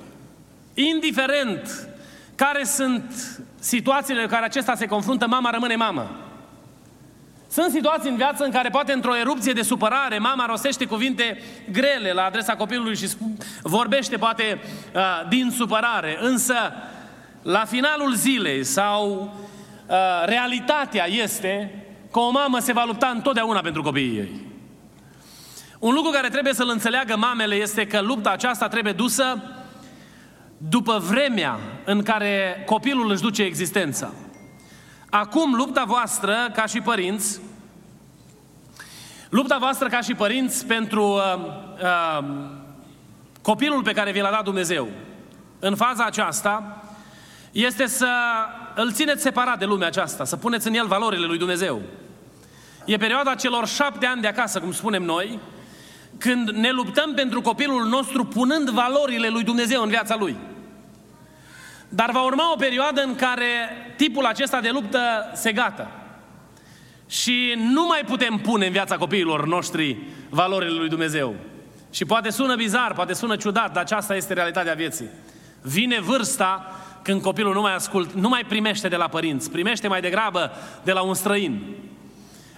Indiferent 0.73 1.87
care 2.35 2.63
sunt 2.63 3.13
situațiile 3.59 4.21
în 4.21 4.27
care 4.27 4.45
acesta 4.45 4.75
se 4.75 4.85
confruntă, 4.85 5.27
mama 5.27 5.49
rămâne 5.49 5.75
mamă. 5.75 6.25
Sunt 7.55 7.71
situații 7.71 8.09
în 8.09 8.15
viață 8.15 8.43
în 8.43 8.51
care 8.51 8.69
poate 8.69 8.91
într-o 8.91 9.15
erupție 9.15 9.53
de 9.53 9.62
supărare 9.62 10.17
mama 10.17 10.45
rostește 10.45 10.85
cuvinte 10.85 11.41
grele 11.71 12.12
la 12.13 12.24
adresa 12.24 12.55
copilului 12.55 12.95
și 12.95 13.09
vorbește 13.62 14.17
poate 14.17 14.59
uh, 14.95 15.01
din 15.29 15.51
supărare, 15.51 16.17
însă 16.21 16.55
la 17.41 17.65
finalul 17.65 18.13
zilei 18.13 18.63
sau 18.63 19.33
uh, 19.88 19.95
realitatea 20.25 21.07
este 21.07 21.83
că 22.12 22.19
o 22.19 22.31
mamă 22.31 22.59
se 22.59 22.74
va 22.74 22.83
lupta 22.85 23.12
întotdeauna 23.15 23.59
pentru 23.59 23.81
copiii 23.81 24.17
ei. 24.17 24.29
Un 25.79 25.93
lucru 25.93 26.12
care 26.12 26.29
trebuie 26.29 26.53
să-l 26.53 26.69
înțeleagă 26.69 27.15
mamele 27.17 27.55
este 27.55 27.88
că 27.88 28.01
lupta 28.01 28.29
aceasta 28.29 28.67
trebuie 28.67 28.93
dusă 28.93 29.43
după 30.57 31.03
vremea 31.09 31.59
în 31.85 32.03
care 32.03 32.63
copilul 32.65 33.12
își 33.12 33.21
duce 33.21 33.43
existența. 33.43 34.13
Acum, 35.17 35.53
lupta 35.53 35.84
voastră, 35.84 36.51
ca 36.53 36.65
și 36.65 36.81
părinți, 36.81 37.39
lupta 39.29 39.57
voastră 39.57 39.88
ca 39.88 40.01
și 40.01 40.13
părinți 40.13 40.65
pentru 40.65 41.03
uh, 41.03 41.36
uh, 41.81 42.25
copilul 43.41 43.84
pe 43.84 43.93
care 43.93 44.12
vi 44.12 44.19
l-a 44.19 44.29
dat 44.29 44.43
Dumnezeu, 44.43 44.88
în 45.60 45.75
faza 45.75 46.05
aceasta, 46.05 46.84
este 47.51 47.88
să 47.88 48.10
îl 48.75 48.91
țineți 48.91 49.22
separat 49.22 49.60
de 49.60 49.65
lumea 49.65 49.88
aceasta, 49.88 50.24
să 50.24 50.36
puneți 50.36 50.67
în 50.67 50.74
el 50.74 50.88
valorile 50.88 51.25
lui 51.25 51.38
Dumnezeu. 51.38 51.81
E 52.86 52.98
perioada 52.98 53.36
celor 53.36 53.67
șapte 53.67 54.05
ani 54.05 54.22
de 54.22 54.27
acasă, 54.27 54.60
cum 54.60 54.72
spunem 54.72 55.03
noi, 55.03 55.39
când 56.17 56.50
ne 56.50 56.72
luptăm 56.72 57.13
pentru 57.13 57.41
copilul 57.41 57.86
nostru 57.86 58.25
punând 58.25 58.69
valorile 58.69 59.27
lui 59.27 59.43
Dumnezeu 59.43 59.81
în 59.81 59.89
viața 59.89 60.15
lui. 60.15 60.38
Dar 61.89 62.11
va 62.11 62.23
urma 62.23 62.51
o 62.53 62.55
perioadă 62.55 63.01
în 63.01 63.15
care 63.15 63.45
tipul 63.97 64.25
acesta 64.25 64.61
de 64.61 64.69
luptă 64.69 64.99
se 65.33 65.51
gata. 65.51 65.91
Și 67.09 67.53
nu 67.57 67.85
mai 67.85 68.01
putem 68.05 68.37
pune 68.37 68.65
în 68.65 68.71
viața 68.71 68.97
copiilor 68.97 69.47
noștri 69.47 69.97
valorile 70.29 70.77
lui 70.77 70.89
Dumnezeu. 70.89 71.35
Și 71.91 72.05
poate 72.05 72.29
sună 72.29 72.55
bizar, 72.55 72.93
poate 72.93 73.13
sună 73.13 73.35
ciudat, 73.35 73.73
dar 73.73 73.83
aceasta 73.83 74.15
este 74.15 74.33
realitatea 74.33 74.73
vieții. 74.73 75.09
Vine 75.61 75.99
vârsta 75.99 76.75
când 77.01 77.21
copilul 77.21 77.53
nu 77.53 77.61
mai 77.61 77.75
ascult, 77.75 78.13
nu 78.13 78.29
mai 78.29 78.43
primește 78.47 78.87
de 78.87 78.95
la 78.95 79.07
părinți, 79.07 79.51
primește 79.51 79.87
mai 79.87 80.01
degrabă 80.01 80.51
de 80.83 80.91
la 80.91 81.01
un 81.01 81.13
străin. 81.13 81.61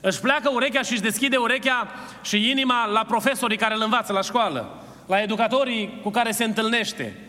Își 0.01 0.19
pleacă 0.19 0.50
urechea 0.53 0.81
și 0.81 0.91
își 0.91 1.01
deschide 1.01 1.38
urechea 1.38 1.88
și 2.22 2.50
inima 2.50 2.86
la 2.86 3.05
profesorii 3.07 3.57
care 3.57 3.74
îl 3.74 3.81
învață 3.84 4.13
la 4.13 4.22
școală, 4.22 4.84
la 5.07 5.22
educatorii 5.22 6.00
cu 6.03 6.10
care 6.10 6.31
se 6.31 6.43
întâlnește. 6.43 7.26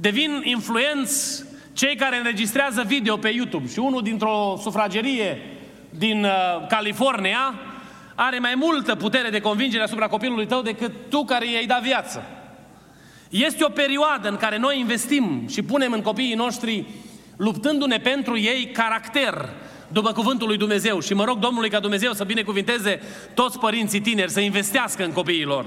Devin 0.00 0.40
influenți 0.44 1.44
cei 1.72 1.96
care 1.96 2.16
înregistrează 2.16 2.82
video 2.86 3.16
pe 3.16 3.28
YouTube 3.28 3.68
și 3.68 3.78
unul 3.78 4.02
dintr-o 4.02 4.58
sufragerie 4.60 5.42
din 5.90 6.24
uh, 6.24 6.66
California 6.68 7.54
are 8.14 8.38
mai 8.38 8.52
multă 8.56 8.94
putere 8.94 9.28
de 9.28 9.40
convingere 9.40 9.82
asupra 9.82 10.06
copilului 10.06 10.46
tău 10.46 10.62
decât 10.62 10.92
tu 11.08 11.24
care 11.24 11.50
i-ai 11.50 11.66
dat 11.66 11.82
viață. 11.82 12.22
Este 13.28 13.64
o 13.64 13.68
perioadă 13.68 14.28
în 14.28 14.36
care 14.36 14.58
noi 14.58 14.78
investim 14.78 15.44
și 15.48 15.62
punem 15.62 15.92
în 15.92 16.02
copiii 16.02 16.34
noștri, 16.34 16.84
luptându-ne 17.36 17.98
pentru 17.98 18.38
ei, 18.38 18.70
caracter, 18.72 19.48
după 19.88 20.12
cuvântul 20.12 20.46
lui 20.46 20.56
Dumnezeu. 20.56 21.00
Și 21.00 21.14
mă 21.14 21.24
rog 21.24 21.38
Domnului 21.38 21.70
ca 21.70 21.80
Dumnezeu 21.80 22.12
să 22.12 22.24
binecuvinteze 22.24 23.00
toți 23.34 23.58
părinții 23.58 24.00
tineri, 24.00 24.30
să 24.30 24.40
investească 24.40 25.04
în 25.04 25.12
copiii 25.12 25.44
lor. 25.44 25.66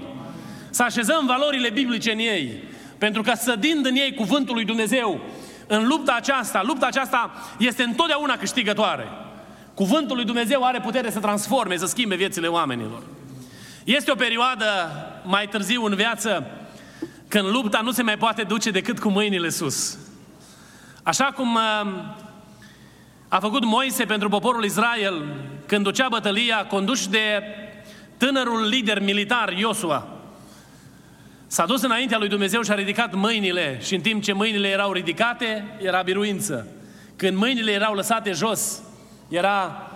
Să 0.69 0.83
așezăm 0.83 1.25
valorile 1.25 1.69
biblice 1.69 2.11
în 2.11 2.19
ei. 2.19 2.63
Pentru 3.01 3.22
că 3.22 3.31
sădind 3.36 3.86
în 3.86 3.96
ei 3.96 4.13
cuvântul 4.13 4.55
lui 4.55 4.65
Dumnezeu, 4.65 5.22
în 5.67 5.88
lupta 5.88 6.13
aceasta, 6.13 6.62
lupta 6.63 6.86
aceasta 6.86 7.31
este 7.58 7.84
întotdeauna 7.84 8.38
câștigătoare. 8.38 9.08
Cuvântul 9.74 10.15
lui 10.15 10.25
Dumnezeu 10.25 10.63
are 10.63 10.79
putere 10.79 11.12
să 11.12 11.20
transforme, 11.20 11.77
să 11.77 11.86
schimbe 11.86 12.15
viețile 12.15 12.48
oamenilor. 12.48 13.01
Este 13.84 14.12
o 14.12 14.15
perioadă 14.15 14.65
mai 15.24 15.48
târziu 15.48 15.86
în 15.86 15.96
viață 15.96 16.46
când 17.27 17.50
lupta 17.50 17.81
nu 17.81 17.91
se 17.91 18.03
mai 18.03 18.17
poate 18.17 18.43
duce 18.43 18.72
decât 18.72 19.00
cu 19.00 19.10
mâinile 19.10 19.50
sus. 19.50 19.98
Așa 21.03 21.25
cum 21.25 21.55
uh, 21.55 21.62
a 23.27 23.39
făcut 23.39 23.65
Moise 23.65 24.05
pentru 24.05 24.29
poporul 24.29 24.63
Israel 24.63 25.24
când 25.65 25.84
ducea 25.84 26.08
bătălia 26.10 26.65
conduși 26.65 27.10
de 27.10 27.43
tânărul 28.17 28.67
lider 28.67 29.00
militar 29.00 29.53
Iosua. 29.53 30.21
S-a 31.51 31.65
dus 31.65 31.81
înaintea 31.81 32.17
lui 32.17 32.27
Dumnezeu 32.27 32.62
și 32.62 32.72
a 32.72 32.75
ridicat 32.75 33.13
mâinile 33.13 33.79
și 33.81 33.96
în 33.96 34.01
timp 34.01 34.24
ce 34.24 34.34
mâinile 34.34 34.67
erau 34.67 34.91
ridicate, 34.91 35.77
era 35.81 36.01
biruință. 36.01 36.67
Când 37.15 37.38
mâinile 37.38 37.72
erau 37.72 37.93
lăsate 37.93 38.31
jos, 38.31 38.81
era 39.29 39.88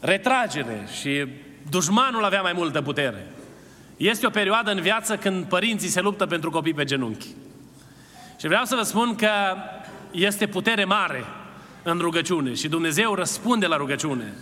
retragere 0.00 0.88
și 1.00 1.26
dușmanul 1.70 2.24
avea 2.24 2.42
mai 2.42 2.52
multă 2.52 2.82
putere. 2.82 3.26
Este 3.96 4.26
o 4.26 4.30
perioadă 4.30 4.70
în 4.70 4.80
viață 4.80 5.16
când 5.16 5.44
părinții 5.44 5.88
se 5.88 6.00
luptă 6.00 6.26
pentru 6.26 6.50
copii 6.50 6.74
pe 6.74 6.84
genunchi. 6.84 7.26
Și 8.40 8.46
vreau 8.46 8.64
să 8.64 8.74
vă 8.74 8.82
spun 8.82 9.14
că 9.14 9.30
este 10.10 10.46
putere 10.46 10.84
mare 10.84 11.24
în 11.82 11.98
rugăciune 11.98 12.54
și 12.54 12.68
Dumnezeu 12.68 13.14
răspunde 13.14 13.66
la 13.66 13.76
rugăciune. 13.76 14.34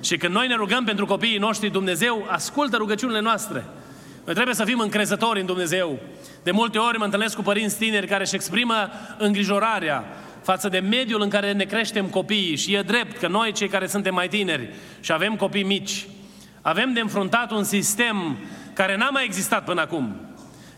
Și 0.00 0.16
când 0.16 0.34
noi 0.34 0.46
ne 0.46 0.54
rugăm 0.54 0.84
pentru 0.84 1.06
copiii 1.06 1.38
noștri, 1.38 1.70
Dumnezeu 1.70 2.26
ascultă 2.28 2.76
rugăciunile 2.76 3.20
noastre. 3.20 3.64
Noi 4.24 4.34
trebuie 4.34 4.54
să 4.54 4.64
fim 4.64 4.78
încrezători 4.78 5.40
în 5.40 5.46
Dumnezeu. 5.46 5.98
De 6.42 6.50
multe 6.50 6.78
ori 6.78 6.98
mă 6.98 7.04
întâlnesc 7.04 7.36
cu 7.36 7.42
părinți 7.42 7.78
tineri 7.78 8.06
care 8.06 8.22
își 8.22 8.34
exprimă 8.34 8.74
îngrijorarea 9.18 10.04
față 10.42 10.68
de 10.68 10.78
mediul 10.78 11.22
în 11.22 11.28
care 11.28 11.52
ne 11.52 11.64
creștem 11.64 12.06
copiii 12.06 12.56
și 12.56 12.74
e 12.74 12.82
drept 12.82 13.18
că 13.18 13.28
noi, 13.28 13.52
cei 13.52 13.68
care 13.68 13.86
suntem 13.86 14.14
mai 14.14 14.28
tineri 14.28 14.74
și 15.00 15.12
avem 15.12 15.36
copii 15.36 15.62
mici, 15.62 16.06
avem 16.60 16.92
de 16.92 17.00
înfruntat 17.00 17.50
un 17.50 17.64
sistem 17.64 18.38
care 18.72 18.96
n-a 18.96 19.10
mai 19.10 19.24
existat 19.24 19.64
până 19.64 19.80
acum, 19.80 20.16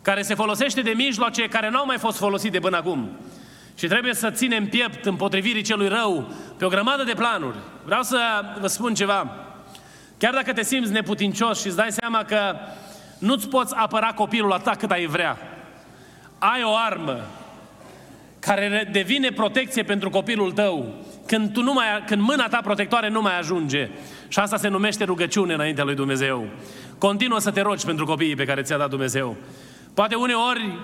care 0.03 0.23
se 0.23 0.35
folosește 0.35 0.81
de 0.81 0.93
mijloace 0.97 1.49
care 1.49 1.71
n-au 1.71 1.87
mai 1.87 1.99
fost 1.99 2.19
folosite 2.19 2.59
până 2.59 2.77
acum. 2.77 3.11
Și 3.77 3.87
trebuie 3.87 4.15
să 4.15 4.31
ținem 4.31 4.67
piept 4.67 5.05
împotrivirii 5.05 5.63
celui 5.63 5.89
rău 5.89 6.33
pe 6.59 6.65
o 6.65 6.69
grămadă 6.69 7.05
de 7.05 7.15
planuri. 7.15 7.57
Vreau 7.85 8.03
să 8.03 8.19
vă 8.61 8.67
spun 8.67 8.95
ceva. 8.95 9.37
Chiar 10.19 10.35
dacă 10.35 10.53
te 10.53 10.63
simți 10.63 10.93
neputincios 10.93 11.61
și 11.61 11.67
îți 11.67 11.77
dai 11.77 11.93
seama 11.93 12.25
că 12.25 12.57
nu-ți 13.25 13.49
poți 13.49 13.75
apăra 13.77 14.13
copilul 14.13 14.53
atât 14.53 14.75
cât 14.75 14.91
ai 14.91 15.07
vrea, 15.07 15.39
ai 16.39 16.63
o 16.63 16.75
armă 16.87 17.21
care 18.39 18.89
devine 18.93 19.31
protecție 19.31 19.83
pentru 19.83 20.11
copilul 20.11 20.53
tău 20.53 20.95
când, 21.27 21.53
tu 21.53 21.63
nu 21.63 21.73
mai, 21.73 21.85
când 22.07 22.23
mâna 22.23 22.49
ta 22.49 22.61
protectoare 22.63 23.09
nu 23.09 23.21
mai 23.21 23.39
ajunge. 23.39 23.91
Și 24.29 24.39
asta 24.39 24.57
se 24.57 24.69
numește 24.69 25.05
rugăciune 25.05 25.55
înaintea 25.55 25.85
lui 25.85 25.95
Dumnezeu. 25.95 26.47
Continuă 26.99 27.39
să 27.39 27.51
te 27.51 27.61
rogi 27.61 27.85
pentru 27.85 28.05
copiii 28.05 28.37
pe 28.37 28.45
care 28.45 28.63
ți-a 28.63 28.77
dat 28.77 28.91
Dumnezeu. 28.91 29.37
Poate 29.95 30.15
uneori 30.15 30.79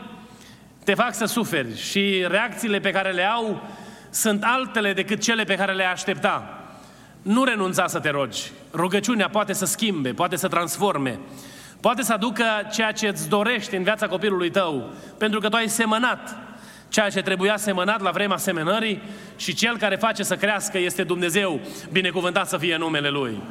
te 0.85 0.95
fac 0.95 1.15
să 1.15 1.25
suferi 1.25 1.81
și 1.81 2.25
reacțiile 2.29 2.79
pe 2.81 2.91
care 2.91 3.11
le 3.11 3.25
au 3.25 3.63
sunt 4.11 4.43
altele 4.45 4.93
decât 4.93 5.21
cele 5.21 5.45
pe 5.45 5.55
care 5.55 5.73
le 5.73 5.85
aștepta. 5.85 6.65
Nu 7.23 7.45
renunța 7.45 7.87
să 7.87 7.99
te 7.99 8.11
rogi. 8.11 8.51
Rugăciunea 8.73 9.29
poate 9.29 9.53
să 9.53 9.65
schimbe, 9.65 10.13
poate 10.13 10.37
să 10.37 10.49
transforme, 10.49 11.19
poate 11.81 12.03
să 12.03 12.13
aducă 12.13 12.45
ceea 12.73 12.93
ce 12.93 13.09
îți 13.09 13.29
dorești 13.29 13.77
în 13.77 13.83
viața 13.83 14.07
copilului 14.07 14.51
tău, 14.51 14.91
pentru 15.19 15.41
că 15.41 15.49
tu 15.49 15.57
ai 15.57 15.69
semănat 15.69 16.37
ceea 16.91 17.09
ce 17.09 17.23
trebuia 17.23 17.57
semănat 17.57 18.01
la 18.01 18.11
vremea 18.11 18.37
semănării 18.37 19.03
și 19.37 19.55
cel 19.55 19.77
care 19.77 19.97
face 19.97 20.23
să 20.23 20.37
crească 20.37 20.79
este 20.79 21.03
Dumnezeu, 21.03 21.61
binecuvântat 21.93 22.49
să 22.49 22.57
fie 22.57 22.77
numele 22.77 23.09
Lui. 23.09 23.43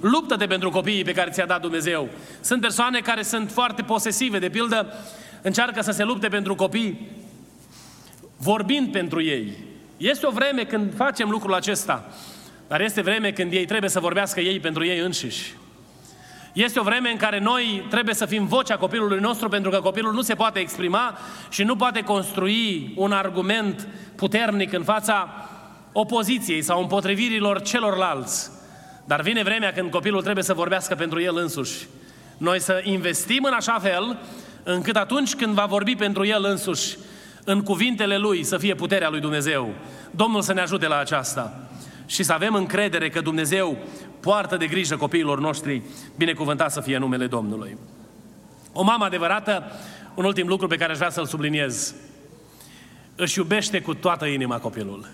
Luptă-te 0.00 0.46
pentru 0.46 0.70
copiii 0.70 1.04
pe 1.04 1.12
care 1.12 1.30
ți-a 1.30 1.46
dat 1.46 1.60
Dumnezeu. 1.60 2.08
Sunt 2.40 2.60
persoane 2.60 3.00
care 3.00 3.22
sunt 3.22 3.50
foarte 3.50 3.82
posesive, 3.82 4.38
de 4.38 4.48
pildă, 4.48 4.94
încearcă 5.42 5.82
să 5.82 5.90
se 5.90 6.04
lupte 6.04 6.28
pentru 6.28 6.54
copii, 6.54 7.10
vorbind 8.36 8.92
pentru 8.92 9.22
ei. 9.22 9.52
Este 9.96 10.26
o 10.26 10.30
vreme 10.30 10.64
când 10.64 10.94
facem 10.96 11.30
lucrul 11.30 11.54
acesta, 11.54 12.04
dar 12.68 12.80
este 12.80 13.00
vreme 13.00 13.30
când 13.30 13.52
ei 13.52 13.64
trebuie 13.64 13.90
să 13.90 14.00
vorbească 14.00 14.40
ei 14.40 14.60
pentru 14.60 14.84
ei 14.84 14.98
înșiși. 14.98 15.54
Este 16.52 16.80
o 16.80 16.82
vreme 16.82 17.10
în 17.10 17.16
care 17.16 17.38
noi 17.38 17.86
trebuie 17.90 18.14
să 18.14 18.26
fim 18.26 18.46
vocea 18.46 18.76
copilului 18.76 19.20
nostru 19.20 19.48
pentru 19.48 19.70
că 19.70 19.80
copilul 19.80 20.12
nu 20.12 20.22
se 20.22 20.34
poate 20.34 20.58
exprima 20.58 21.18
și 21.50 21.62
nu 21.62 21.76
poate 21.76 22.00
construi 22.00 22.92
un 22.96 23.12
argument 23.12 23.88
puternic 24.16 24.72
în 24.72 24.82
fața 24.84 25.48
opoziției 25.92 26.62
sau 26.62 26.80
împotrivirilor 26.80 27.62
celorlalți. 27.62 28.50
Dar 29.04 29.20
vine 29.20 29.42
vremea 29.42 29.72
când 29.72 29.90
copilul 29.90 30.22
trebuie 30.22 30.44
să 30.44 30.54
vorbească 30.54 30.94
pentru 30.94 31.20
el 31.20 31.36
însuși. 31.36 31.86
Noi 32.36 32.60
să 32.60 32.80
investim 32.82 33.44
în 33.44 33.52
așa 33.52 33.78
fel 33.78 34.18
încât 34.62 34.96
atunci 34.96 35.34
când 35.34 35.54
va 35.54 35.64
vorbi 35.64 35.94
pentru 35.94 36.26
el 36.26 36.44
însuși, 36.44 36.96
în 37.44 37.62
cuvintele 37.62 38.16
lui 38.16 38.44
să 38.44 38.58
fie 38.58 38.74
puterea 38.74 39.08
lui 39.08 39.20
Dumnezeu. 39.20 39.74
Domnul 40.10 40.42
să 40.42 40.52
ne 40.52 40.60
ajute 40.60 40.86
la 40.86 40.98
aceasta 40.98 41.68
și 42.06 42.22
să 42.22 42.32
avem 42.32 42.54
încredere 42.54 43.08
că 43.08 43.20
Dumnezeu 43.20 43.78
poartă 44.22 44.56
de 44.56 44.66
grijă 44.66 44.96
copiilor 44.96 45.40
noștri, 45.40 45.82
binecuvântat 46.16 46.72
să 46.72 46.80
fie 46.80 46.98
numele 46.98 47.26
Domnului. 47.26 47.76
O 48.72 48.82
mamă 48.82 49.04
adevărată, 49.04 49.72
un 50.14 50.24
ultim 50.24 50.46
lucru 50.46 50.66
pe 50.66 50.76
care 50.76 50.90
aș 50.90 50.96
vrea 50.96 51.10
să-l 51.10 51.26
subliniez, 51.26 51.94
își 53.16 53.38
iubește 53.38 53.80
cu 53.80 53.94
toată 53.94 54.26
inima 54.26 54.58
copilul. 54.58 55.08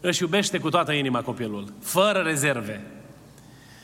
Își 0.00 0.22
iubește 0.22 0.58
cu 0.58 0.68
toată 0.68 0.92
inima 0.92 1.22
copilul, 1.22 1.72
fără 1.80 2.18
rezerve. 2.18 2.80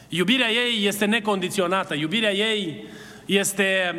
Iubirea 0.08 0.50
ei 0.50 0.86
este 0.86 1.04
necondiționată, 1.04 1.94
iubirea 1.94 2.32
ei 2.32 2.84
este 3.26 3.94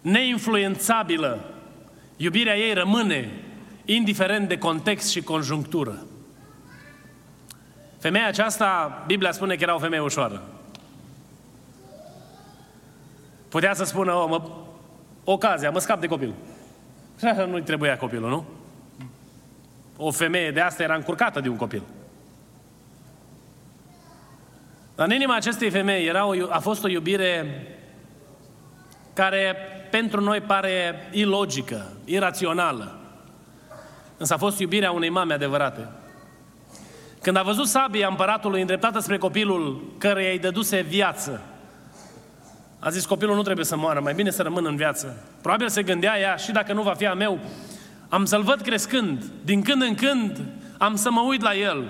neinfluențabilă. 0.00 1.54
Iubirea 2.16 2.56
ei 2.56 2.74
rămâne 2.74 3.30
indiferent 3.84 4.48
de 4.48 4.58
context 4.58 5.10
și 5.10 5.20
conjunctură. 5.20 6.06
Femeia 8.06 8.26
aceasta, 8.26 9.02
Biblia 9.06 9.32
spune 9.32 9.54
că 9.54 9.62
era 9.62 9.74
o 9.74 9.78
femeie 9.78 10.02
ușoară. 10.02 10.42
Putea 13.48 13.74
să 13.74 13.84
spună, 13.84 14.12
o, 14.12 14.26
mă, 14.26 14.42
ocazia, 15.24 15.70
mă 15.70 15.78
scap 15.78 16.00
de 16.00 16.06
copil. 16.06 16.34
Și 17.18 17.24
așa 17.24 17.44
nu-i 17.44 17.62
trebuia 17.62 17.96
copilul, 17.96 18.28
nu? 18.28 18.44
O 19.96 20.10
femeie 20.10 20.50
de 20.50 20.60
asta 20.60 20.82
era 20.82 20.94
încurcată 20.94 21.40
de 21.40 21.48
un 21.48 21.56
copil. 21.56 21.82
Dar 24.94 25.06
în 25.06 25.12
inima 25.12 25.36
acestei 25.36 25.70
femei 25.70 26.06
era 26.06 26.26
o, 26.26 26.32
a 26.48 26.58
fost 26.58 26.84
o 26.84 26.88
iubire 26.88 27.62
care 29.12 29.56
pentru 29.90 30.20
noi 30.20 30.40
pare 30.40 31.08
ilogică, 31.10 31.92
irațională. 32.04 32.98
Însă 34.16 34.34
a 34.34 34.38
fost 34.38 34.58
iubirea 34.58 34.90
unei 34.90 35.08
mame 35.08 35.34
adevărate. 35.34 35.88
Când 37.26 37.38
a 37.38 37.42
văzut 37.42 37.66
sabia 37.66 38.08
împăratului 38.08 38.60
îndreptată 38.60 38.98
spre 38.98 39.18
copilul 39.18 39.92
căreia 39.98 40.30
îi 40.30 40.38
dăduse 40.38 40.80
viață, 40.80 41.40
a 42.78 42.88
zis, 42.88 43.06
copilul 43.06 43.34
nu 43.34 43.42
trebuie 43.42 43.64
să 43.64 43.76
moară, 43.76 44.00
mai 44.00 44.14
bine 44.14 44.30
să 44.30 44.42
rămână 44.42 44.68
în 44.68 44.76
viață. 44.76 45.24
Probabil 45.42 45.68
se 45.68 45.82
gândea 45.82 46.18
ea, 46.18 46.36
și 46.36 46.52
dacă 46.52 46.72
nu 46.72 46.82
va 46.82 46.94
fi 46.94 47.06
a 47.06 47.14
meu, 47.14 47.38
am 48.08 48.24
să-l 48.24 48.42
văd 48.42 48.60
crescând, 48.60 49.24
din 49.44 49.62
când 49.62 49.82
în 49.82 49.94
când 49.94 50.40
am 50.78 50.96
să 50.96 51.10
mă 51.10 51.20
uit 51.20 51.42
la 51.42 51.54
el. 51.54 51.84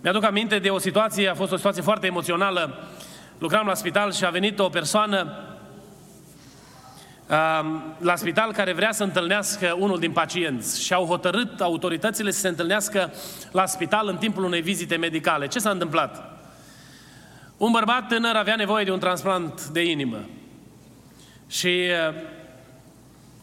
Mi-aduc 0.00 0.24
aminte 0.24 0.58
de 0.58 0.68
o 0.68 0.78
situație, 0.78 1.28
a 1.28 1.34
fost 1.34 1.52
o 1.52 1.56
situație 1.56 1.82
foarte 1.82 2.06
emoțională. 2.06 2.78
Lucram 3.38 3.66
la 3.66 3.74
spital 3.74 4.12
și 4.12 4.24
a 4.24 4.30
venit 4.30 4.58
o 4.58 4.68
persoană 4.68 5.32
la 7.98 8.16
spital 8.16 8.52
care 8.52 8.72
vrea 8.72 8.92
să 8.92 9.02
întâlnească 9.02 9.76
unul 9.78 9.98
din 9.98 10.12
pacienți 10.12 10.82
și 10.84 10.94
au 10.94 11.04
hotărât 11.04 11.60
autoritățile 11.60 12.30
să 12.30 12.40
se 12.40 12.48
întâlnească 12.48 13.12
la 13.52 13.66
spital 13.66 14.08
în 14.08 14.16
timpul 14.16 14.44
unei 14.44 14.60
vizite 14.60 14.96
medicale. 14.96 15.46
Ce 15.46 15.58
s-a 15.58 15.70
întâmplat? 15.70 16.38
Un 17.56 17.70
bărbat 17.70 18.08
tânăr 18.08 18.34
avea 18.34 18.56
nevoie 18.56 18.84
de 18.84 18.90
un 18.90 18.98
transplant 18.98 19.66
de 19.66 19.90
inimă 19.90 20.18
și 21.48 21.80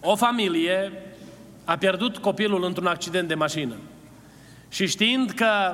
o 0.01 0.15
familie 0.15 0.91
a 1.65 1.77
pierdut 1.77 2.17
copilul 2.17 2.63
într-un 2.63 2.87
accident 2.87 3.27
de 3.27 3.35
mașină. 3.35 3.75
Și 4.69 4.87
știind 4.87 5.31
că 5.31 5.73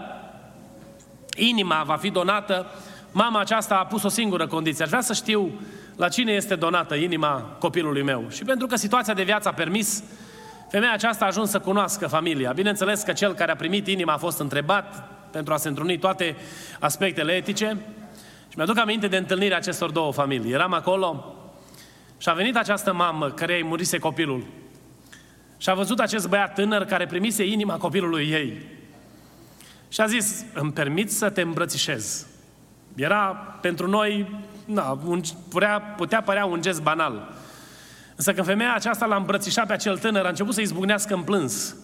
inima 1.35 1.83
va 1.85 1.95
fi 1.95 2.09
donată, 2.09 2.65
mama 3.11 3.39
aceasta 3.39 3.75
a 3.75 3.85
pus 3.85 4.03
o 4.03 4.07
singură 4.07 4.47
condiție. 4.47 4.83
Aș 4.83 4.89
vrea 4.89 5.01
să 5.01 5.13
știu 5.13 5.51
la 6.01 6.09
cine 6.09 6.31
este 6.31 6.55
donată 6.55 6.95
inima 6.95 7.55
copilului 7.59 8.01
meu. 8.01 8.25
Și 8.29 8.43
pentru 8.43 8.67
că 8.67 8.75
situația 8.75 9.13
de 9.13 9.23
viață 9.23 9.47
a 9.47 9.53
permis, 9.53 10.03
femeia 10.69 10.93
aceasta 10.93 11.23
a 11.23 11.27
ajuns 11.27 11.49
să 11.49 11.59
cunoască 11.59 12.07
familia. 12.07 12.51
Bineînțeles 12.51 13.01
că 13.01 13.13
cel 13.13 13.33
care 13.33 13.51
a 13.51 13.55
primit 13.55 13.87
inima 13.87 14.13
a 14.13 14.17
fost 14.17 14.39
întrebat 14.39 15.09
pentru 15.31 15.53
a 15.53 15.57
se 15.57 15.67
întruni 15.67 15.97
toate 15.97 16.35
aspectele 16.79 17.31
etice. 17.31 17.77
Și 18.49 18.57
mi-aduc 18.57 18.77
aminte 18.77 19.07
de 19.07 19.17
întâlnirea 19.17 19.57
acestor 19.57 19.91
două 19.91 20.11
familii. 20.11 20.51
Eram 20.51 20.73
acolo 20.73 21.35
și 22.17 22.29
a 22.29 22.33
venit 22.33 22.55
această 22.55 22.93
mamă 22.93 23.29
care 23.29 23.55
îi 23.55 23.63
murise 23.63 23.97
copilul. 23.97 24.43
Și 25.57 25.69
a 25.69 25.73
văzut 25.73 25.99
acest 25.99 26.29
băiat 26.29 26.53
tânăr 26.53 26.85
care 26.85 27.05
primise 27.05 27.45
inima 27.45 27.77
copilului 27.77 28.29
ei. 28.29 28.61
Și 29.89 30.01
a 30.01 30.05
zis, 30.05 30.45
îmi 30.53 30.71
permit 30.71 31.11
să 31.11 31.29
te 31.29 31.41
îmbrățișez. 31.41 32.27
Era 32.95 33.25
pentru 33.61 33.87
noi 33.89 34.27
na, 34.65 34.99
un, 35.05 35.21
putea, 35.49 35.81
putea 35.81 36.21
părea 36.21 36.45
un 36.45 36.61
gest 36.61 36.81
banal. 36.81 37.33
Însă 38.15 38.33
când 38.33 38.45
femeia 38.47 38.73
aceasta 38.73 39.05
l-a 39.05 39.15
îmbrățișat 39.15 39.67
pe 39.67 39.73
acel 39.73 39.97
tânăr, 39.97 40.25
a 40.25 40.29
început 40.29 40.53
să 40.53 40.61
izbucnească 40.61 41.13
în 41.13 41.21
plâns. 41.21 41.75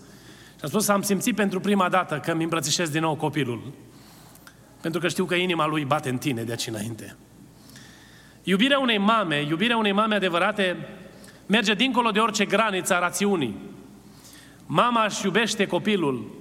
Și 0.57 0.63
a 0.63 0.67
spus, 0.67 0.87
am 0.87 1.01
simțit 1.01 1.35
pentru 1.35 1.59
prima 1.59 1.89
dată 1.89 2.19
că 2.19 2.31
îmi 2.31 2.43
îmbrățișez 2.43 2.89
din 2.89 3.01
nou 3.01 3.15
copilul. 3.15 3.73
Pentru 4.81 4.99
că 4.99 5.07
știu 5.07 5.25
că 5.25 5.35
inima 5.35 5.67
lui 5.67 5.85
bate 5.85 6.09
în 6.09 6.17
tine 6.17 6.43
de 6.43 6.51
aici 6.51 6.67
înainte. 6.67 7.15
Iubirea 8.43 8.79
unei 8.79 8.97
mame, 8.97 9.41
iubirea 9.41 9.77
unei 9.77 9.91
mame 9.91 10.15
adevărate, 10.15 10.87
merge 11.45 11.73
dincolo 11.73 12.09
de 12.09 12.19
orice 12.19 12.45
graniță 12.45 12.95
a 12.95 12.99
rațiunii. 12.99 13.57
Mama 14.65 15.05
își 15.05 15.25
iubește 15.25 15.65
copilul. 15.65 16.35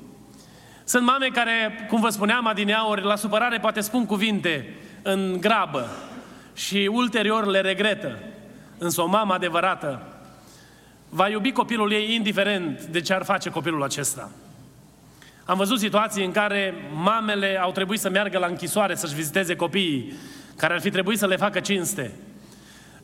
Sunt 0.84 1.06
mame 1.06 1.26
care, 1.26 1.86
cum 1.88 2.00
vă 2.00 2.08
spuneam 2.08 2.46
adineauri, 2.46 3.02
la 3.02 3.16
supărare 3.16 3.58
poate 3.58 3.80
spun 3.80 4.06
cuvinte 4.06 4.74
în 5.02 5.36
grabă, 5.40 5.88
și 6.56 6.90
ulterior 6.92 7.46
le 7.46 7.60
regretă. 7.60 8.18
Însă 8.78 9.02
o 9.02 9.06
mamă 9.06 9.34
adevărată 9.34 10.02
va 11.08 11.28
iubi 11.28 11.52
copilul 11.52 11.92
ei 11.92 12.14
indiferent 12.14 12.82
de 12.82 13.00
ce 13.00 13.14
ar 13.14 13.24
face 13.24 13.50
copilul 13.50 13.82
acesta. 13.82 14.30
Am 15.44 15.56
văzut 15.56 15.78
situații 15.78 16.24
în 16.24 16.32
care 16.32 16.74
mamele 16.94 17.58
au 17.62 17.72
trebuit 17.72 18.00
să 18.00 18.10
meargă 18.10 18.38
la 18.38 18.46
închisoare 18.46 18.94
să-și 18.94 19.14
viziteze 19.14 19.56
copiii, 19.56 20.12
care 20.56 20.74
ar 20.74 20.80
fi 20.80 20.90
trebuit 20.90 21.18
să 21.18 21.26
le 21.26 21.36
facă 21.36 21.60
cinste. 21.60 22.14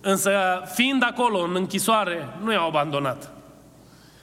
Însă, 0.01 0.33
fiind 0.75 1.03
acolo, 1.03 1.39
în 1.39 1.55
închisoare, 1.55 2.29
nu 2.43 2.53
i-au 2.53 2.67
abandonat. 2.67 3.33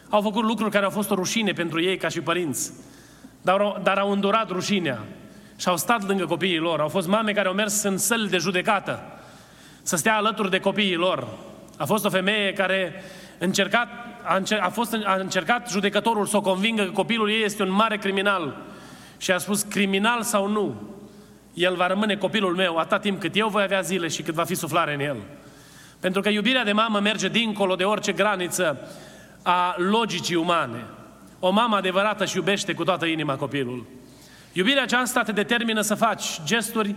Au 0.09 0.21
făcut 0.21 0.43
lucruri 0.43 0.71
care 0.71 0.85
au 0.85 0.91
fost 0.91 1.09
o 1.09 1.15
rușine 1.15 1.51
pentru 1.51 1.81
ei 1.81 1.97
ca 1.97 2.07
și 2.07 2.21
părinți, 2.21 2.71
dar, 3.41 3.79
dar 3.83 3.97
au 3.97 4.11
îndurat 4.11 4.49
rușinea 4.49 4.99
și 5.57 5.67
au 5.67 5.77
stat 5.77 6.07
lângă 6.07 6.25
copiii 6.25 6.57
lor. 6.57 6.79
Au 6.79 6.87
fost 6.87 7.07
mame 7.07 7.31
care 7.31 7.47
au 7.47 7.53
mers 7.53 7.83
în 7.83 7.97
săli 7.97 8.29
de 8.29 8.37
judecată 8.37 9.18
să 9.81 9.95
stea 9.95 10.15
alături 10.15 10.49
de 10.49 10.59
copiii 10.59 10.95
lor. 10.95 11.27
A 11.77 11.85
fost 11.85 12.05
o 12.05 12.09
femeie 12.09 12.53
care 12.53 13.03
încercat, 13.37 13.87
a, 14.23 14.35
încer, 14.35 14.59
a, 14.59 14.69
fost, 14.69 14.97
a 15.05 15.15
încercat 15.19 15.69
judecătorul 15.71 16.25
să 16.25 16.37
o 16.37 16.41
convingă 16.41 16.83
că 16.83 16.91
copilul 16.91 17.29
ei 17.29 17.43
este 17.43 17.63
un 17.63 17.71
mare 17.71 17.97
criminal. 17.97 18.57
Și 19.17 19.31
a 19.31 19.37
spus, 19.37 19.61
criminal 19.61 20.21
sau 20.21 20.47
nu, 20.47 20.81
el 21.53 21.75
va 21.75 21.87
rămâne 21.87 22.15
copilul 22.15 22.55
meu 22.55 22.77
atât 22.77 23.01
timp 23.01 23.19
cât 23.19 23.35
eu 23.35 23.47
voi 23.47 23.63
avea 23.63 23.81
zile 23.81 24.07
și 24.07 24.21
cât 24.21 24.33
va 24.33 24.43
fi 24.43 24.55
suflare 24.55 24.93
în 24.93 24.99
el. 24.99 25.17
Pentru 25.99 26.21
că 26.21 26.29
iubirea 26.29 26.63
de 26.63 26.71
mamă 26.71 26.99
merge 26.99 27.27
dincolo 27.27 27.75
de 27.75 27.83
orice 27.83 28.11
graniță 28.11 28.77
a 29.41 29.75
logicii 29.77 30.35
umane. 30.35 30.83
O 31.39 31.49
mamă 31.49 31.75
adevărată 31.75 32.25
și 32.25 32.35
iubește 32.35 32.73
cu 32.73 32.83
toată 32.83 33.05
inima 33.05 33.35
copilul. 33.35 33.85
Iubirea 34.53 34.83
aceasta 34.83 35.21
te 35.21 35.31
determină 35.31 35.81
să 35.81 35.95
faci 35.95 36.41
gesturi 36.43 36.95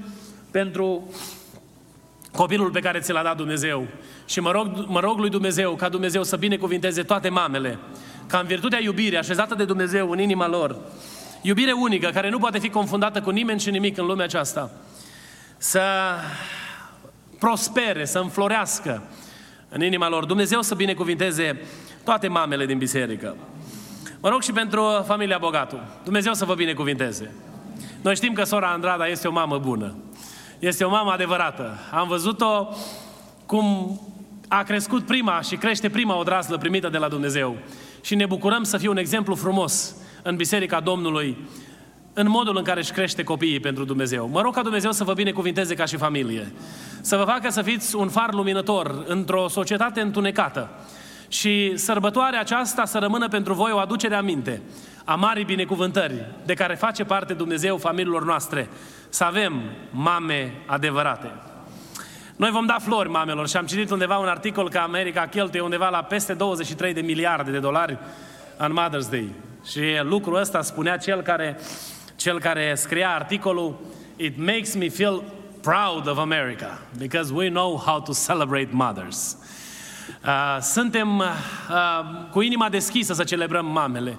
pentru 0.50 1.10
copilul 2.32 2.70
pe 2.70 2.80
care 2.80 2.98
ți 2.98 3.12
l-a 3.12 3.22
dat 3.22 3.36
Dumnezeu. 3.36 3.86
Și 4.26 4.40
mă 4.40 4.50
rog, 4.50 4.84
mă 4.86 5.00
rog 5.00 5.18
lui 5.18 5.30
Dumnezeu 5.30 5.74
ca 5.74 5.88
Dumnezeu 5.88 6.22
să 6.22 6.36
binecuvinteze 6.36 7.02
toate 7.02 7.28
mamele, 7.28 7.78
ca 8.26 8.38
în 8.38 8.46
virtutea 8.46 8.80
iubirii 8.80 9.18
așezată 9.18 9.54
de 9.54 9.64
Dumnezeu 9.64 10.10
în 10.10 10.18
inima 10.18 10.48
lor, 10.48 10.76
iubire 11.42 11.72
unică, 11.72 12.10
care 12.10 12.28
nu 12.28 12.38
poate 12.38 12.58
fi 12.58 12.68
confundată 12.68 13.20
cu 13.20 13.30
nimeni 13.30 13.60
și 13.60 13.70
nimic 13.70 13.98
în 13.98 14.06
lumea 14.06 14.24
aceasta, 14.24 14.70
să 15.56 15.80
prospere, 17.38 18.04
să 18.04 18.18
înflorească 18.18 19.02
în 19.68 19.82
inima 19.82 20.08
lor. 20.08 20.24
Dumnezeu 20.24 20.62
să 20.62 20.74
binecuvinteze 20.74 21.60
toate 22.04 22.28
mamele 22.28 22.66
din 22.66 22.78
biserică. 22.78 23.36
Mă 24.20 24.28
rog 24.28 24.42
și 24.42 24.52
pentru 24.52 25.04
familia 25.06 25.38
Bogatu. 25.38 25.78
Dumnezeu 26.04 26.32
să 26.32 26.44
vă 26.44 26.54
binecuvinteze. 26.54 27.30
Noi 28.02 28.16
știm 28.16 28.32
că 28.32 28.44
sora 28.44 28.70
Andrada 28.70 29.06
este 29.06 29.28
o 29.28 29.32
mamă 29.32 29.58
bună. 29.58 29.94
Este 30.62 30.84
o 30.84 30.90
mamă 30.90 31.10
adevărată. 31.10 31.78
Am 31.90 32.08
văzut-o 32.08 32.68
cum 33.46 34.00
a 34.48 34.62
crescut 34.62 35.06
prima 35.06 35.40
și 35.40 35.56
crește 35.56 35.90
prima 35.90 36.18
odrazlă 36.18 36.58
primită 36.58 36.88
de 36.88 36.98
la 36.98 37.08
Dumnezeu. 37.08 37.56
Și 38.00 38.14
ne 38.14 38.26
bucurăm 38.26 38.62
să 38.62 38.76
fie 38.76 38.88
un 38.88 38.96
exemplu 38.96 39.34
frumos 39.34 39.94
în 40.22 40.36
Biserica 40.36 40.80
Domnului, 40.80 41.36
în 42.12 42.28
modul 42.28 42.56
în 42.56 42.62
care 42.62 42.80
își 42.80 42.92
crește 42.92 43.22
copiii 43.22 43.60
pentru 43.60 43.84
Dumnezeu. 43.84 44.28
Mă 44.28 44.40
rog 44.40 44.54
ca 44.54 44.62
Dumnezeu 44.62 44.92
să 44.92 45.04
vă 45.04 45.12
binecuvinteze 45.12 45.74
ca 45.74 45.84
și 45.84 45.96
familie. 45.96 46.52
Să 47.00 47.16
vă 47.16 47.24
facă 47.24 47.50
să 47.50 47.62
fiți 47.62 47.96
un 47.96 48.08
far 48.08 48.32
luminător 48.32 49.04
într-o 49.06 49.48
societate 49.48 50.00
întunecată. 50.00 50.70
Și 51.32 51.76
sărbătoarea 51.76 52.40
aceasta 52.40 52.84
să 52.84 52.98
rămână 52.98 53.28
pentru 53.28 53.54
voi 53.54 53.72
o 53.72 53.78
aducere 53.78 54.14
aminte 54.14 54.62
a 55.04 55.14
marii 55.14 55.44
binecuvântări 55.44 56.26
de 56.44 56.54
care 56.54 56.74
face 56.74 57.04
parte 57.04 57.32
Dumnezeu 57.32 57.76
familiilor 57.76 58.24
noastre. 58.24 58.68
Să 59.08 59.24
avem 59.24 59.62
mame 59.90 60.52
adevărate. 60.66 61.32
Noi 62.36 62.50
vom 62.50 62.66
da 62.66 62.76
flori 62.80 63.08
mamelor 63.08 63.48
și 63.48 63.56
am 63.56 63.66
citit 63.66 63.90
undeva 63.90 64.18
un 64.18 64.28
articol 64.28 64.70
că 64.70 64.78
America 64.78 65.26
cheltuie 65.26 65.62
undeva 65.62 65.88
la 65.88 66.02
peste 66.02 66.34
23 66.34 66.92
de 66.92 67.00
miliarde 67.00 67.50
de 67.50 67.58
dolari 67.58 67.98
în 68.56 68.78
Mother's 68.80 69.10
Day. 69.10 69.28
Și 69.64 69.82
lucrul 70.02 70.36
ăsta 70.36 70.62
spunea 70.62 70.96
cel 70.96 71.20
care, 71.20 71.58
cel 72.16 72.40
care 72.40 72.74
scria 72.76 73.14
articolul 73.14 73.80
It 74.16 74.38
makes 74.38 74.74
me 74.74 74.88
feel 74.88 75.22
proud 75.60 76.08
of 76.08 76.18
America 76.18 76.78
because 76.98 77.32
we 77.32 77.48
know 77.48 77.82
how 77.86 78.00
to 78.00 78.12
celebrate 78.26 78.68
mothers. 78.70 79.36
Uh, 80.24 80.58
suntem 80.60 81.18
uh, 81.18 81.26
cu 82.30 82.40
inima 82.40 82.68
deschisă 82.68 83.12
să 83.12 83.24
celebrăm 83.24 83.66
mamele. 83.66 84.18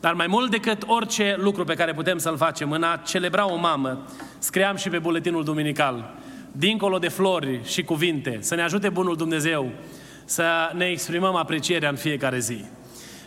Dar 0.00 0.12
mai 0.12 0.26
mult 0.26 0.50
decât 0.50 0.82
orice 0.86 1.36
lucru 1.38 1.64
pe 1.64 1.74
care 1.74 1.92
putem 1.92 2.18
să-l 2.18 2.36
facem 2.36 2.70
în 2.70 2.82
a 2.82 2.96
celebra 2.96 3.52
o 3.52 3.56
mamă, 3.56 4.06
scriam 4.38 4.76
și 4.76 4.88
pe 4.88 4.98
buletinul 4.98 5.44
duminical, 5.44 6.14
dincolo 6.52 6.98
de 6.98 7.08
flori 7.08 7.60
și 7.64 7.82
cuvinte, 7.82 8.38
să 8.40 8.54
ne 8.54 8.62
ajute 8.62 8.88
Bunul 8.88 9.16
Dumnezeu 9.16 9.72
să 10.24 10.70
ne 10.74 10.84
exprimăm 10.84 11.34
aprecierea 11.34 11.88
în 11.88 11.96
fiecare 11.96 12.38
zi. 12.38 12.64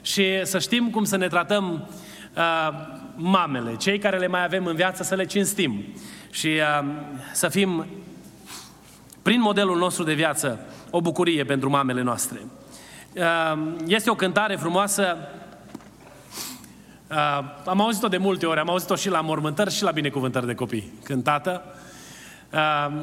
Și 0.02 0.46
să 0.46 0.60
știm 0.60 0.90
cum 0.90 1.04
să 1.04 1.18
ne 1.18 1.28
tratăm 1.28 1.90
uh, 2.36 2.70
mamele, 3.16 3.76
cei 3.76 4.00
care 4.00 4.18
le 4.18 4.28
mai 4.28 4.44
avem 4.44 4.66
în 4.66 4.76
viață, 4.76 5.04
să 5.04 5.16
le 5.16 5.26
cinstim. 5.26 5.86
Și 6.32 6.48
uh, 6.48 6.86
să 7.34 7.48
fim, 7.48 7.86
prin 9.22 9.42
modelul 9.42 9.78
nostru 9.78 10.04
de 10.04 10.14
viață, 10.14 10.60
o 10.96 11.02
bucurie 11.02 11.44
pentru 11.44 11.70
mamele 11.70 12.02
noastre. 12.02 12.40
Uh, 13.14 13.74
este 13.88 14.10
o 14.10 14.16
cântare 14.16 14.56
frumoasă 14.56 15.18
Uh, 17.10 17.18
am 17.66 17.82
auzit-o 17.82 18.08
de 18.08 18.18
multe 18.18 18.46
ori, 18.46 18.60
am 18.60 18.70
auzit-o 18.70 18.96
și 18.96 19.10
la 19.10 19.22
mormântări 19.22 19.74
și 19.74 19.84
la 19.84 19.92
binecuvântări 19.92 20.46
de 20.46 20.54
copii, 20.54 20.92
cântată. 21.04 21.64
Uh, 22.54 22.94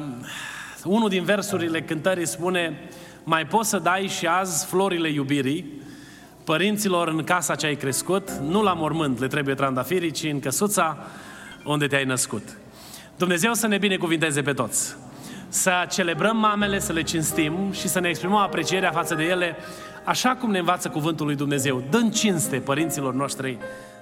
unul 0.83 1.09
din 1.09 1.23
versurile 1.23 1.81
cântării 1.81 2.27
spune 2.27 2.89
Mai 3.23 3.45
poți 3.45 3.69
să 3.69 3.79
dai 3.79 4.07
și 4.07 4.27
azi 4.27 4.65
florile 4.65 5.09
iubirii 5.09 5.81
părinților 6.43 7.07
în 7.07 7.23
casa 7.23 7.55
ce 7.55 7.65
ai 7.65 7.75
crescut, 7.75 8.31
nu 8.31 8.61
la 8.61 8.73
mormânt 8.73 9.19
le 9.19 9.27
trebuie 9.27 9.55
trandafirii, 9.55 10.11
ci 10.11 10.23
în 10.23 10.39
căsuța 10.39 10.97
unde 11.63 11.87
te-ai 11.87 12.05
născut. 12.05 12.57
Dumnezeu 13.17 13.53
să 13.53 13.67
ne 13.67 13.77
binecuvinteze 13.77 14.41
pe 14.41 14.53
toți. 14.53 14.95
Să 15.53 15.85
celebrăm 15.89 16.37
mamele, 16.37 16.79
să 16.79 16.93
le 16.93 17.01
cinstim 17.01 17.71
și 17.71 17.87
să 17.87 17.99
ne 17.99 18.09
exprimăm 18.09 18.37
aprecierea 18.37 18.91
față 18.91 19.15
de 19.15 19.23
ele, 19.23 19.55
așa 20.03 20.35
cum 20.35 20.51
ne 20.51 20.59
învață 20.59 20.89
cuvântul 20.89 21.25
lui 21.25 21.35
Dumnezeu, 21.35 21.83
dând 21.89 22.13
cinste 22.13 22.57
părinților 22.57 23.13
noștri 23.13 23.47
Amen. 23.47 23.92